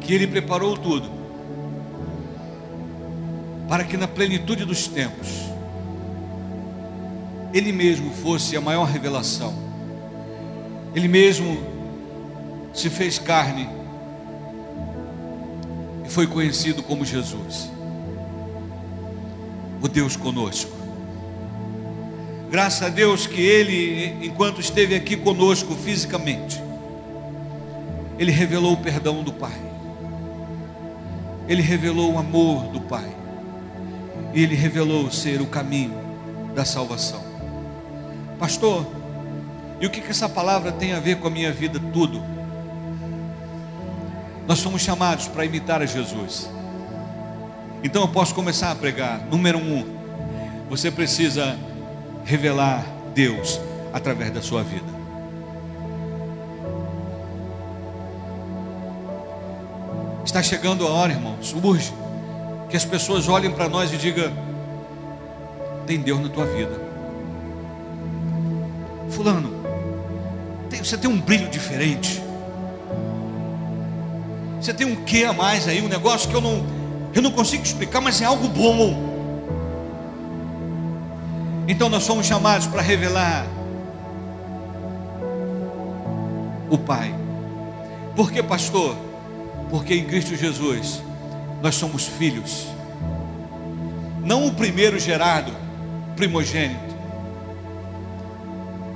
que 0.01 0.13
Ele 0.13 0.27
preparou 0.27 0.77
tudo, 0.77 1.11
para 3.67 3.85
que 3.85 3.97
na 3.97 4.07
plenitude 4.07 4.67
dos 4.67 4.87
tempos, 4.87 5.29
Ele 7.55 7.73
mesmo 7.73 8.13
fosse 8.13 8.55
a 8.55 8.61
maior 8.61 8.85
revelação, 8.85 9.55
Ele 10.95 11.09
mesmo 11.09 11.59
se 12.75 12.91
fez 12.91 13.19
carne 13.19 13.80
foi 16.11 16.27
conhecido 16.27 16.83
como 16.83 17.05
Jesus 17.05 17.71
o 19.81 19.89
Deus 19.89 20.17
conosco. 20.17 20.71
Graças 22.51 22.83
a 22.83 22.89
Deus 22.89 23.27
que 23.27 23.41
Ele, 23.41 24.27
enquanto 24.27 24.61
esteve 24.61 24.95
aqui 24.95 25.17
conosco 25.17 25.75
fisicamente, 25.75 26.61
Ele 28.19 28.33
revelou 28.33 28.75
o 28.75 28.77
perdão 28.77 29.23
do 29.23 29.33
Pai, 29.33 29.59
Ele 31.49 31.63
revelou 31.63 32.15
o 32.15 32.19
amor 32.19 32.65
do 32.65 32.81
Pai, 32.81 33.09
e 34.35 34.43
Ele 34.43 34.55
revelou 34.55 35.11
ser 35.11 35.41
o 35.41 35.47
caminho 35.47 35.95
da 36.55 36.65
salvação. 36.65 37.23
Pastor, 38.39 38.87
e 39.81 39.87
o 39.87 39.91
que, 39.91 40.01
que 40.01 40.11
essa 40.11 40.29
palavra 40.29 40.73
tem 40.73 40.93
a 40.93 41.01
ver 41.01 41.19
com 41.19 41.29
a 41.29 41.31
minha 41.31 41.53
vida? 41.53 41.81
Tudo. 41.93 42.40
Nós 44.51 44.59
somos 44.59 44.83
chamados 44.83 45.29
para 45.29 45.45
imitar 45.45 45.81
a 45.81 45.87
Jesus. 45.87 46.51
Então 47.85 48.03
eu 48.03 48.09
posso 48.09 48.35
começar 48.35 48.73
a 48.73 48.75
pregar. 48.75 49.21
Número 49.31 49.57
um, 49.57 49.87
você 50.69 50.91
precisa 50.91 51.57
revelar 52.25 52.85
Deus 53.15 53.61
através 53.93 54.33
da 54.33 54.43
sua 54.43 54.65
vida. 54.65 54.91
Está 60.25 60.43
chegando 60.43 60.85
a 60.85 60.91
hora, 60.91 61.13
irmãos, 61.13 61.55
urge 61.63 61.95
que 62.69 62.77
as 62.77 62.85
pessoas 62.85 63.29
olhem 63.29 63.53
para 63.53 63.69
nós 63.69 63.93
e 63.93 63.97
digam: 63.97 64.33
tem 65.87 66.01
Deus 66.01 66.21
na 66.21 66.29
tua 66.29 66.47
vida. 66.47 66.77
Fulano, 69.11 69.53
tem, 70.69 70.83
você 70.83 70.99
tem 70.99 71.09
um 71.09 71.21
brilho 71.21 71.49
diferente. 71.49 72.20
Você 74.61 74.75
tem 74.75 74.87
um 74.87 74.97
quê 75.05 75.25
a 75.25 75.33
mais 75.33 75.67
aí, 75.67 75.81
um 75.81 75.89
negócio 75.89 76.29
que 76.29 76.37
eu 76.37 76.41
não, 76.41 76.65
eu 77.15 77.23
não 77.23 77.31
consigo 77.31 77.63
explicar, 77.63 78.01
mas 78.01 78.21
é 78.21 78.27
algo 78.27 78.47
bom. 78.49 79.11
Então 81.67 81.89
nós 81.89 82.03
somos 82.03 82.27
chamados 82.27 82.67
para 82.67 82.83
revelar 82.83 83.47
o 86.69 86.77
Pai. 86.77 87.15
Por 88.15 88.31
que, 88.31 88.43
pastor? 88.43 88.97
Porque 89.71 89.95
em 89.95 90.05
Cristo 90.05 90.37
Jesus 90.37 91.03
nós 91.63 91.77
somos 91.77 92.05
filhos. 92.07 92.67
Não 94.23 94.47
o 94.47 94.53
primeiro 94.53 94.99
gerado, 94.99 95.53
primogênito, 96.17 96.95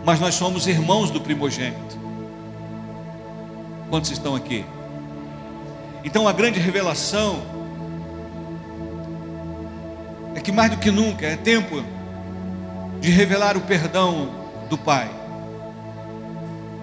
mas 0.04 0.20
nós 0.20 0.34
somos 0.34 0.66
irmãos 0.66 1.10
do 1.10 1.20
primogênito. 1.20 1.98
Quantos 3.88 4.10
estão 4.10 4.34
aqui? 4.34 4.64
Então 6.04 6.28
a 6.28 6.32
grande 6.32 6.60
revelação 6.60 7.42
é 10.34 10.40
que 10.40 10.52
mais 10.52 10.70
do 10.70 10.76
que 10.76 10.90
nunca 10.90 11.26
é 11.26 11.36
tempo 11.36 11.82
de 13.00 13.10
revelar 13.10 13.56
o 13.56 13.62
perdão 13.62 14.28
do 14.68 14.76
Pai. 14.76 15.10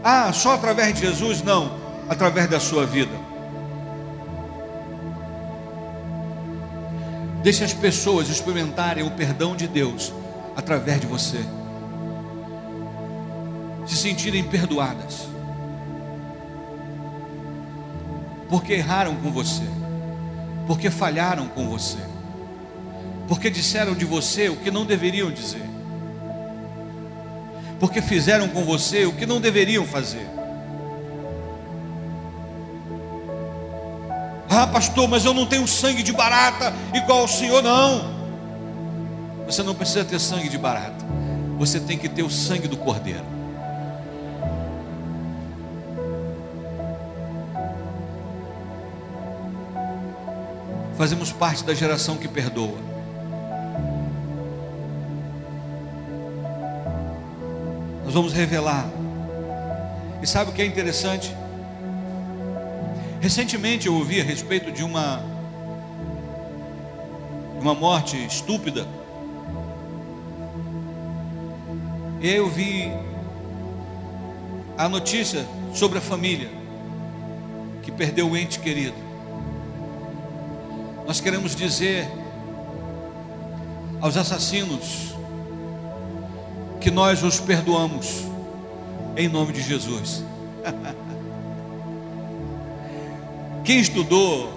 Ah, 0.03 0.33
só 0.33 0.55
através 0.55 0.95
de 0.95 1.01
Jesus? 1.01 1.43
Não, 1.43 1.77
através 2.09 2.49
da 2.49 2.59
sua 2.59 2.85
vida. 2.85 3.15
Deixe 7.43 7.63
as 7.63 7.73
pessoas 7.73 8.29
experimentarem 8.29 9.03
o 9.03 9.11
perdão 9.11 9.55
de 9.55 9.67
Deus 9.67 10.13
através 10.55 10.99
de 10.99 11.07
você. 11.07 11.43
Se 13.85 13.97
sentirem 13.97 14.43
perdoadas. 14.43 15.30
Porque 18.51 18.73
erraram 18.73 19.15
com 19.15 19.31
você. 19.31 19.63
Porque 20.67 20.91
falharam 20.91 21.47
com 21.47 21.67
você 21.67 22.11
porque 23.31 23.49
disseram 23.49 23.95
de 23.95 24.03
você 24.03 24.49
o 24.49 24.57
que 24.57 24.69
não 24.69 24.85
deveriam 24.85 25.31
dizer, 25.31 25.63
porque 27.79 28.01
fizeram 28.01 28.49
com 28.49 28.65
você 28.65 29.05
o 29.05 29.13
que 29.13 29.25
não 29.25 29.39
deveriam 29.39 29.85
fazer. 29.85 30.27
Ah, 34.49 34.67
pastor, 34.67 35.07
mas 35.07 35.23
eu 35.23 35.33
não 35.33 35.45
tenho 35.45 35.65
sangue 35.65 36.03
de 36.03 36.11
barata 36.11 36.73
igual 36.93 37.23
o 37.23 37.27
senhor, 37.29 37.63
não. 37.63 38.11
Você 39.45 39.63
não 39.63 39.75
precisa 39.75 40.03
ter 40.03 40.19
sangue 40.19 40.49
de 40.49 40.57
barata. 40.57 41.05
Você 41.57 41.79
tem 41.79 41.97
que 41.97 42.09
ter 42.09 42.23
o 42.23 42.29
sangue 42.29 42.67
do 42.67 42.75
cordeiro. 42.75 43.23
Fazemos 51.01 51.31
parte 51.31 51.63
da 51.63 51.73
geração 51.73 52.15
que 52.15 52.27
perdoa. 52.27 52.77
Nós 58.05 58.13
vamos 58.13 58.33
revelar. 58.33 58.87
E 60.21 60.27
sabe 60.27 60.51
o 60.51 60.53
que 60.53 60.61
é 60.61 60.65
interessante? 60.67 61.35
Recentemente 63.19 63.87
eu 63.87 63.95
ouvi 63.95 64.21
a 64.21 64.23
respeito 64.23 64.71
de 64.71 64.83
uma 64.83 65.23
uma 67.59 67.73
morte 67.73 68.23
estúpida. 68.23 68.85
E 72.21 72.29
eu 72.29 72.47
vi 72.47 72.91
a 74.77 74.87
notícia 74.87 75.47
sobre 75.73 75.97
a 75.97 76.01
família 76.01 76.51
que 77.81 77.91
perdeu 77.91 78.29
o 78.29 78.37
ente 78.37 78.59
querido. 78.59 79.10
Nós 81.11 81.19
queremos 81.19 81.57
dizer 81.57 82.09
aos 83.99 84.15
assassinos 84.15 85.13
que 86.79 86.89
nós 86.89 87.21
os 87.21 87.37
perdoamos 87.37 88.23
em 89.17 89.27
nome 89.27 89.51
de 89.51 89.61
Jesus. 89.61 90.23
Quem 93.65 93.81
estudou 93.81 94.53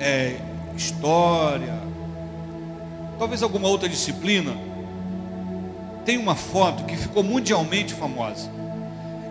é, 0.00 0.40
história, 0.76 1.78
talvez 3.16 3.44
alguma 3.44 3.68
outra 3.68 3.88
disciplina, 3.88 4.56
tem 6.04 6.18
uma 6.18 6.34
foto 6.34 6.84
que 6.84 6.96
ficou 6.96 7.22
mundialmente 7.22 7.94
famosa. 7.94 8.50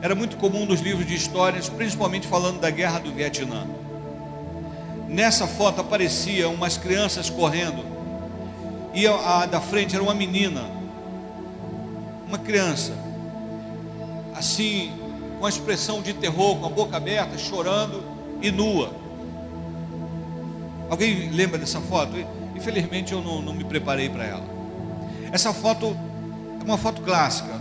Era 0.01 0.15
muito 0.15 0.37
comum 0.37 0.65
nos 0.65 0.79
livros 0.79 1.05
de 1.05 1.15
histórias, 1.15 1.67
principalmente 1.67 2.27
falando 2.27 2.61
da 2.61 2.69
guerra 2.69 2.99
do 2.99 3.11
Vietnã. 3.11 3.67
Nessa 5.09 5.47
foto 5.47 5.81
aparecia 5.81 6.47
umas 6.47 6.77
crianças 6.77 7.31
correndo, 7.31 7.83
e 8.93 9.07
a, 9.07 9.41
a 9.41 9.45
da 9.47 9.59
frente 9.59 9.95
era 9.95 10.03
uma 10.03 10.13
menina, 10.13 10.65
uma 12.27 12.37
criança, 12.37 12.93
assim, 14.35 14.91
com 15.39 15.47
a 15.47 15.49
expressão 15.49 15.99
de 15.99 16.13
terror, 16.13 16.57
com 16.57 16.67
a 16.67 16.69
boca 16.69 16.95
aberta, 16.95 17.39
chorando 17.39 18.03
e 18.39 18.51
nua. 18.51 18.93
Alguém 20.91 21.31
lembra 21.31 21.57
dessa 21.57 21.81
foto? 21.81 22.13
Infelizmente 22.55 23.11
eu 23.11 23.21
não, 23.21 23.41
não 23.41 23.53
me 23.53 23.63
preparei 23.63 24.09
para 24.09 24.25
ela. 24.25 24.45
Essa 25.31 25.51
foto 25.51 25.97
é 26.61 26.63
uma 26.63 26.77
foto 26.77 27.01
clássica, 27.01 27.59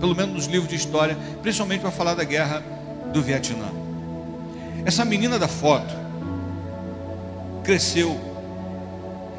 pelo 0.00 0.14
menos 0.14 0.34
nos 0.34 0.46
livros 0.46 0.70
de 0.70 0.76
história, 0.76 1.16
principalmente 1.42 1.82
para 1.82 1.90
falar 1.90 2.14
da 2.14 2.24
guerra 2.24 2.62
do 3.12 3.20
Vietnã. 3.20 3.68
Essa 4.86 5.04
menina 5.04 5.38
da 5.38 5.48
foto 5.48 6.09
cresceu 7.62 8.18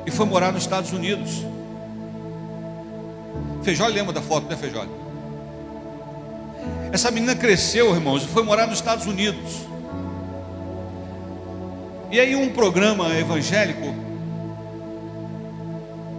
e 0.06 0.12
foi 0.12 0.26
morar 0.26 0.52
nos 0.52 0.64
Estados 0.64 0.92
Unidos. 0.92 1.44
Feijoli 3.64 3.94
lembra 3.94 4.14
da 4.14 4.22
foto, 4.22 4.48
né, 4.48 4.56
Feijoli? 4.56 4.90
Essa 6.92 7.10
menina 7.10 7.36
cresceu, 7.36 7.94
irmãos, 7.94 8.24
e 8.24 8.28
foi 8.28 8.44
morar 8.44 8.68
nos 8.68 8.80
Estados 8.80 9.06
Unidos. 9.06 9.62
E 12.12 12.20
aí 12.20 12.36
um 12.36 12.52
programa 12.52 13.18
evangélico, 13.18 13.96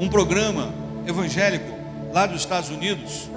um 0.01 0.09
programa 0.09 0.73
evangélico 1.07 1.71
lá 2.13 2.25
dos 2.25 2.41
Estados 2.41 2.71
Unidos, 2.71 3.29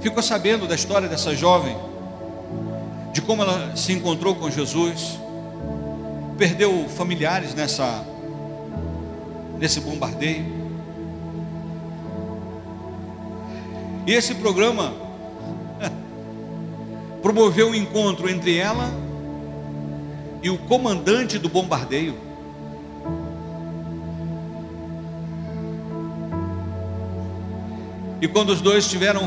ficou 0.00 0.22
sabendo 0.22 0.68
da 0.68 0.76
história 0.76 1.08
dessa 1.08 1.34
jovem, 1.34 1.76
de 3.16 3.22
como 3.22 3.40
ela 3.40 3.74
se 3.74 3.94
encontrou 3.94 4.34
com 4.34 4.50
Jesus, 4.50 5.18
perdeu 6.36 6.86
familiares 6.86 7.54
nessa 7.54 8.04
nesse 9.58 9.80
bombardeio. 9.80 10.44
E 14.06 14.12
esse 14.12 14.34
programa 14.34 14.92
promoveu 17.22 17.68
um 17.70 17.74
encontro 17.74 18.28
entre 18.28 18.58
ela 18.58 18.92
e 20.42 20.50
o 20.50 20.58
comandante 20.58 21.38
do 21.38 21.48
bombardeio. 21.48 22.14
E 28.20 28.28
quando 28.28 28.50
os 28.50 28.60
dois 28.60 28.84
estiveram 28.84 29.26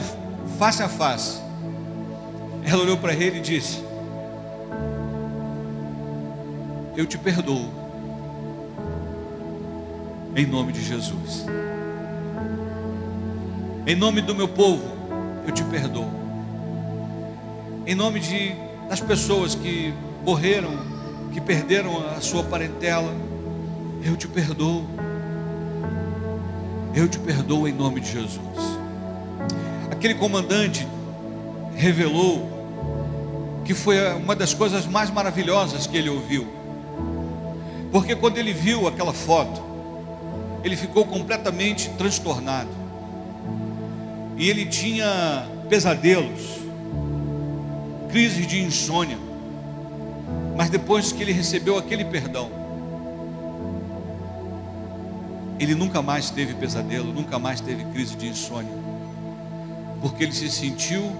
face 0.60 0.84
a 0.84 0.88
face, 0.88 1.49
ela 2.70 2.84
olhou 2.84 2.98
para 2.98 3.14
ele 3.14 3.40
e 3.40 3.42
disse: 3.42 3.84
Eu 6.96 7.06
te 7.06 7.18
perdoo, 7.18 7.66
em 10.36 10.46
nome 10.46 10.72
de 10.72 10.84
Jesus. 10.84 11.46
Em 13.88 13.96
nome 13.96 14.22
do 14.22 14.36
meu 14.36 14.48
povo, 14.48 14.84
eu 15.48 15.52
te 15.52 15.64
perdoo. 15.64 16.12
Em 17.88 17.96
nome 17.96 18.20
de, 18.20 18.54
das 18.88 19.00
pessoas 19.00 19.56
que 19.56 19.92
morreram, 20.24 20.78
que 21.34 21.42
perderam 21.42 21.98
a 22.16 22.22
sua 22.22 22.44
parentela, 22.44 23.12
eu 24.04 24.16
te 24.16 24.28
perdoo. 24.28 24.86
Eu 26.94 27.08
te 27.08 27.18
perdoo 27.18 27.68
em 27.68 27.74
nome 27.74 28.00
de 28.02 28.12
Jesus. 28.12 28.40
Aquele 29.90 30.14
comandante 30.14 30.88
revelou 31.76 32.59
que 33.70 33.76
foi 33.76 34.00
uma 34.16 34.36
das 34.36 34.52
coisas 34.52 34.88
mais 34.88 35.12
maravilhosas 35.12 35.86
que 35.86 35.96
ele 35.96 36.10
ouviu. 36.10 36.48
Porque 37.92 38.16
quando 38.16 38.40
ele 38.40 38.52
viu 38.52 38.88
aquela 38.88 39.14
foto, 39.14 39.62
ele 40.64 40.76
ficou 40.76 41.06
completamente 41.06 41.88
transtornado 41.92 42.72
e 44.36 44.50
ele 44.50 44.66
tinha 44.66 45.48
pesadelos, 45.70 46.58
crises 48.10 48.48
de 48.48 48.60
insônia. 48.60 49.20
Mas 50.58 50.72
depois 50.72 51.12
que 51.12 51.22
ele 51.22 51.32
recebeu 51.32 51.78
aquele 51.78 52.06
perdão, 52.06 52.50
ele 55.60 55.76
nunca 55.76 56.02
mais 56.02 56.32
teve 56.32 56.56
pesadelo, 56.56 57.14
nunca 57.14 57.38
mais 57.38 57.62
teve 57.62 57.84
crise 57.94 58.16
de 58.16 58.30
insônia, 58.30 58.74
porque 60.02 60.24
ele 60.24 60.34
se 60.34 60.50
sentiu 60.50 61.16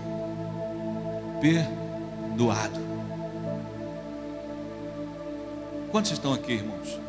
perdoado. 1.40 1.79
Quantos 5.92 6.12
estão 6.12 6.34
aqui, 6.34 6.54
irmãos? 6.54 7.00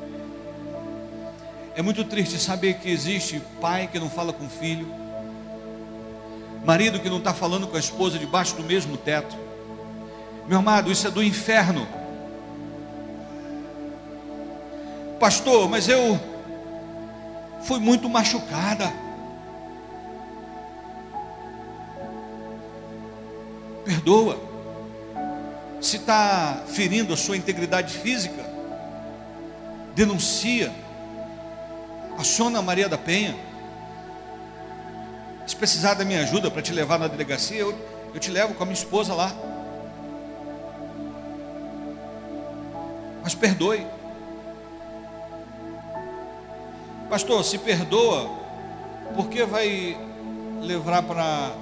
É 1.74 1.82
muito 1.82 2.04
triste 2.04 2.38
saber 2.38 2.74
que 2.74 2.90
existe 2.90 3.40
pai 3.60 3.86
que 3.86 3.98
não 3.98 4.10
fala 4.10 4.32
com 4.32 4.48
filho, 4.48 4.86
marido 6.64 6.98
que 6.98 7.08
não 7.08 7.18
está 7.18 7.32
falando 7.32 7.66
com 7.68 7.76
a 7.76 7.80
esposa 7.80 8.18
debaixo 8.18 8.56
do 8.56 8.62
mesmo 8.62 8.96
teto. 8.96 9.36
Meu 10.46 10.58
amado, 10.58 10.90
isso 10.90 11.06
é 11.06 11.10
do 11.10 11.22
inferno. 11.22 11.86
Pastor, 15.20 15.68
mas 15.68 15.88
eu 15.88 16.18
fui 17.62 17.78
muito 17.78 18.08
machucada. 18.08 18.92
Perdoa. 23.84 24.49
Se 25.80 25.96
está 25.96 26.62
ferindo 26.66 27.14
a 27.14 27.16
sua 27.16 27.36
integridade 27.36 27.94
física, 27.94 28.44
denuncia. 29.94 30.72
Aciona 32.18 32.58
a 32.58 32.62
Maria 32.62 32.88
da 32.88 32.98
Penha. 32.98 33.34
Se 35.46 35.56
precisar 35.56 35.94
da 35.94 36.04
minha 36.04 36.20
ajuda 36.20 36.50
para 36.50 36.60
te 36.60 36.72
levar 36.72 36.98
na 36.98 37.08
delegacia, 37.08 37.58
eu, 37.58 37.74
eu 38.14 38.20
te 38.20 38.30
levo 38.30 38.54
com 38.54 38.62
a 38.62 38.66
minha 38.66 38.78
esposa 38.78 39.14
lá. 39.14 39.32
Mas 43.22 43.34
perdoe. 43.34 43.86
Pastor, 47.08 47.42
se 47.42 47.58
perdoa, 47.58 48.30
por 49.16 49.28
que 49.28 49.44
vai 49.44 49.98
levar 50.60 51.02
para 51.02 51.52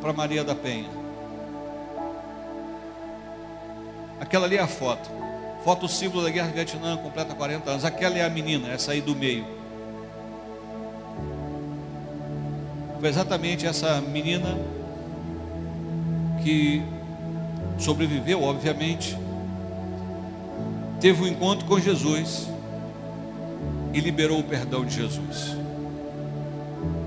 para 0.00 0.12
Maria 0.12 0.42
da 0.42 0.54
Penha? 0.54 1.01
Aquela 4.22 4.46
ali 4.46 4.56
é 4.56 4.60
a 4.60 4.68
foto. 4.68 5.10
Foto 5.64 5.88
símbolo 5.88 6.22
da 6.22 6.30
guerra 6.30 6.46
do 6.46 6.54
Vietnã, 6.54 6.96
completa 6.96 7.34
40 7.34 7.68
anos. 7.68 7.84
Aquela 7.84 8.16
é 8.16 8.24
a 8.24 8.30
menina, 8.30 8.68
essa 8.68 8.92
aí 8.92 9.00
do 9.00 9.16
meio. 9.16 9.44
Foi 13.00 13.08
exatamente 13.08 13.66
essa 13.66 14.00
menina 14.00 14.56
que 16.40 16.84
sobreviveu, 17.76 18.44
obviamente, 18.44 19.18
teve 21.00 21.24
um 21.24 21.26
encontro 21.26 21.66
com 21.66 21.80
Jesus 21.80 22.48
e 23.92 23.98
liberou 23.98 24.38
o 24.38 24.44
perdão 24.44 24.84
de 24.84 24.94
Jesus. 24.94 25.56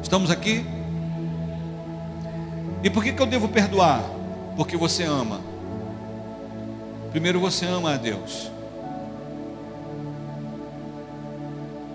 Estamos 0.04 0.30
aqui? 0.30 0.66
E 2.84 2.90
por 2.90 3.02
que, 3.02 3.14
que 3.14 3.22
eu 3.22 3.26
devo 3.26 3.48
perdoar? 3.48 4.04
Porque 4.58 4.76
você 4.76 5.04
ama. 5.04 5.55
Primeiro 7.16 7.40
você 7.40 7.66
ama 7.66 7.94
a 7.94 7.96
Deus. 7.96 8.52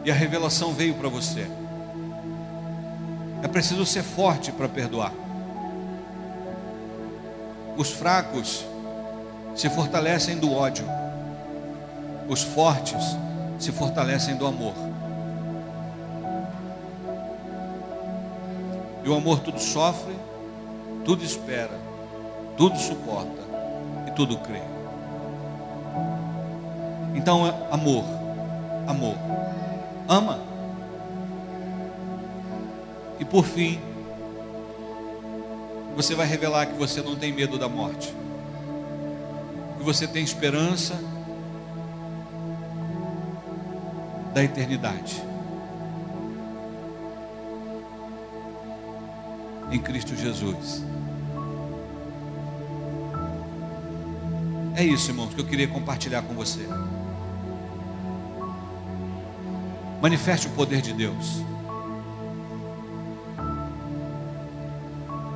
E 0.03 0.11
a 0.11 0.15
revelação 0.15 0.73
veio 0.73 0.95
para 0.95 1.11
você. 1.11 1.47
É 3.43 3.47
preciso 3.47 3.85
ser 3.85 4.03
forte 4.03 4.51
para 4.51 4.67
perdoar. 4.67 5.13
Os 7.77 7.91
fracos 7.91 8.65
se 9.55 9.69
fortalecem 9.69 10.39
do 10.39 10.55
ódio. 10.55 10.87
Os 12.27 12.43
fortes 12.43 13.05
se 13.59 13.71
fortalecem 13.73 14.37
do 14.37 14.47
amor. 14.47 14.75
E 19.05 19.09
o 19.11 19.15
amor 19.15 19.41
tudo 19.41 19.61
sofre, 19.61 20.17
tudo 21.05 21.23
espera, 21.23 21.79
tudo 22.57 22.79
suporta 22.79 23.43
e 24.09 24.13
tudo 24.13 24.39
crê. 24.39 24.80
Então, 27.15 27.45
amor, 27.71 28.05
amor, 28.87 29.17
ama. 30.09 30.39
E 33.19 33.25
por 33.25 33.45
fim, 33.45 33.81
você 35.95 36.15
vai 36.15 36.27
revelar 36.27 36.67
que 36.67 36.75
você 36.75 37.03
não 37.03 37.17
tem 37.17 37.33
medo 37.33 37.59
da 37.59 37.69
morte, 37.69 38.15
que 39.77 39.85
você 39.85 40.07
tem 40.07 40.23
esperança 40.23 40.95
da 44.33 44.43
eternidade. 44.43 45.23
Em 49.71 49.79
Cristo 49.79 50.17
Jesus. 50.17 50.85
É 54.75 54.83
isso, 54.85 55.11
irmãos, 55.11 55.35
que 55.35 55.41
eu 55.41 55.47
queria 55.47 55.69
compartilhar 55.69 56.23
com 56.23 56.33
você. 56.35 56.67
Manifeste 60.01 60.47
o 60.47 60.51
poder 60.51 60.81
de 60.81 60.93
Deus. 60.93 61.43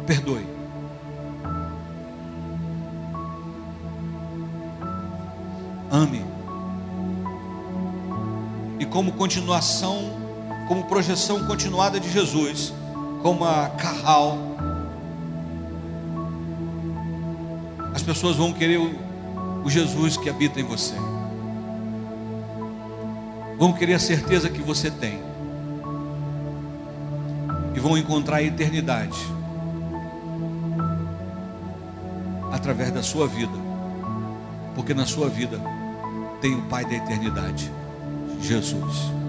Perdoe. 0.06 0.46
Ame. 5.90 6.24
E 8.80 8.86
como 8.86 9.12
continuação, 9.12 10.10
como 10.66 10.84
projeção 10.84 11.46
continuada 11.46 12.00
de 12.00 12.10
Jesus, 12.10 12.72
como 13.22 13.44
a 13.44 13.68
carral, 13.68 14.38
as 17.94 18.02
pessoas 18.02 18.36
vão 18.36 18.52
querer 18.52 18.78
o, 18.78 18.94
o 19.64 19.70
Jesus 19.70 20.16
que 20.16 20.28
habita 20.28 20.58
em 20.58 20.64
você. 20.64 20.94
Vão 23.58 23.72
querer 23.72 23.94
a 23.94 23.98
certeza 23.98 24.48
que 24.48 24.60
você 24.60 24.90
tem. 24.90 25.20
E 27.74 27.80
vão 27.80 27.96
encontrar 27.96 28.36
a 28.36 28.42
eternidade 28.42 29.18
através 32.52 32.90
da 32.90 33.02
sua 33.02 33.26
vida. 33.26 33.64
Porque 34.74 34.94
na 34.94 35.06
sua 35.06 35.28
vida 35.28 35.60
tem 36.40 36.54
o 36.54 36.62
Pai 36.62 36.84
da 36.84 36.94
eternidade, 36.94 37.70
Jesus. 38.40 39.23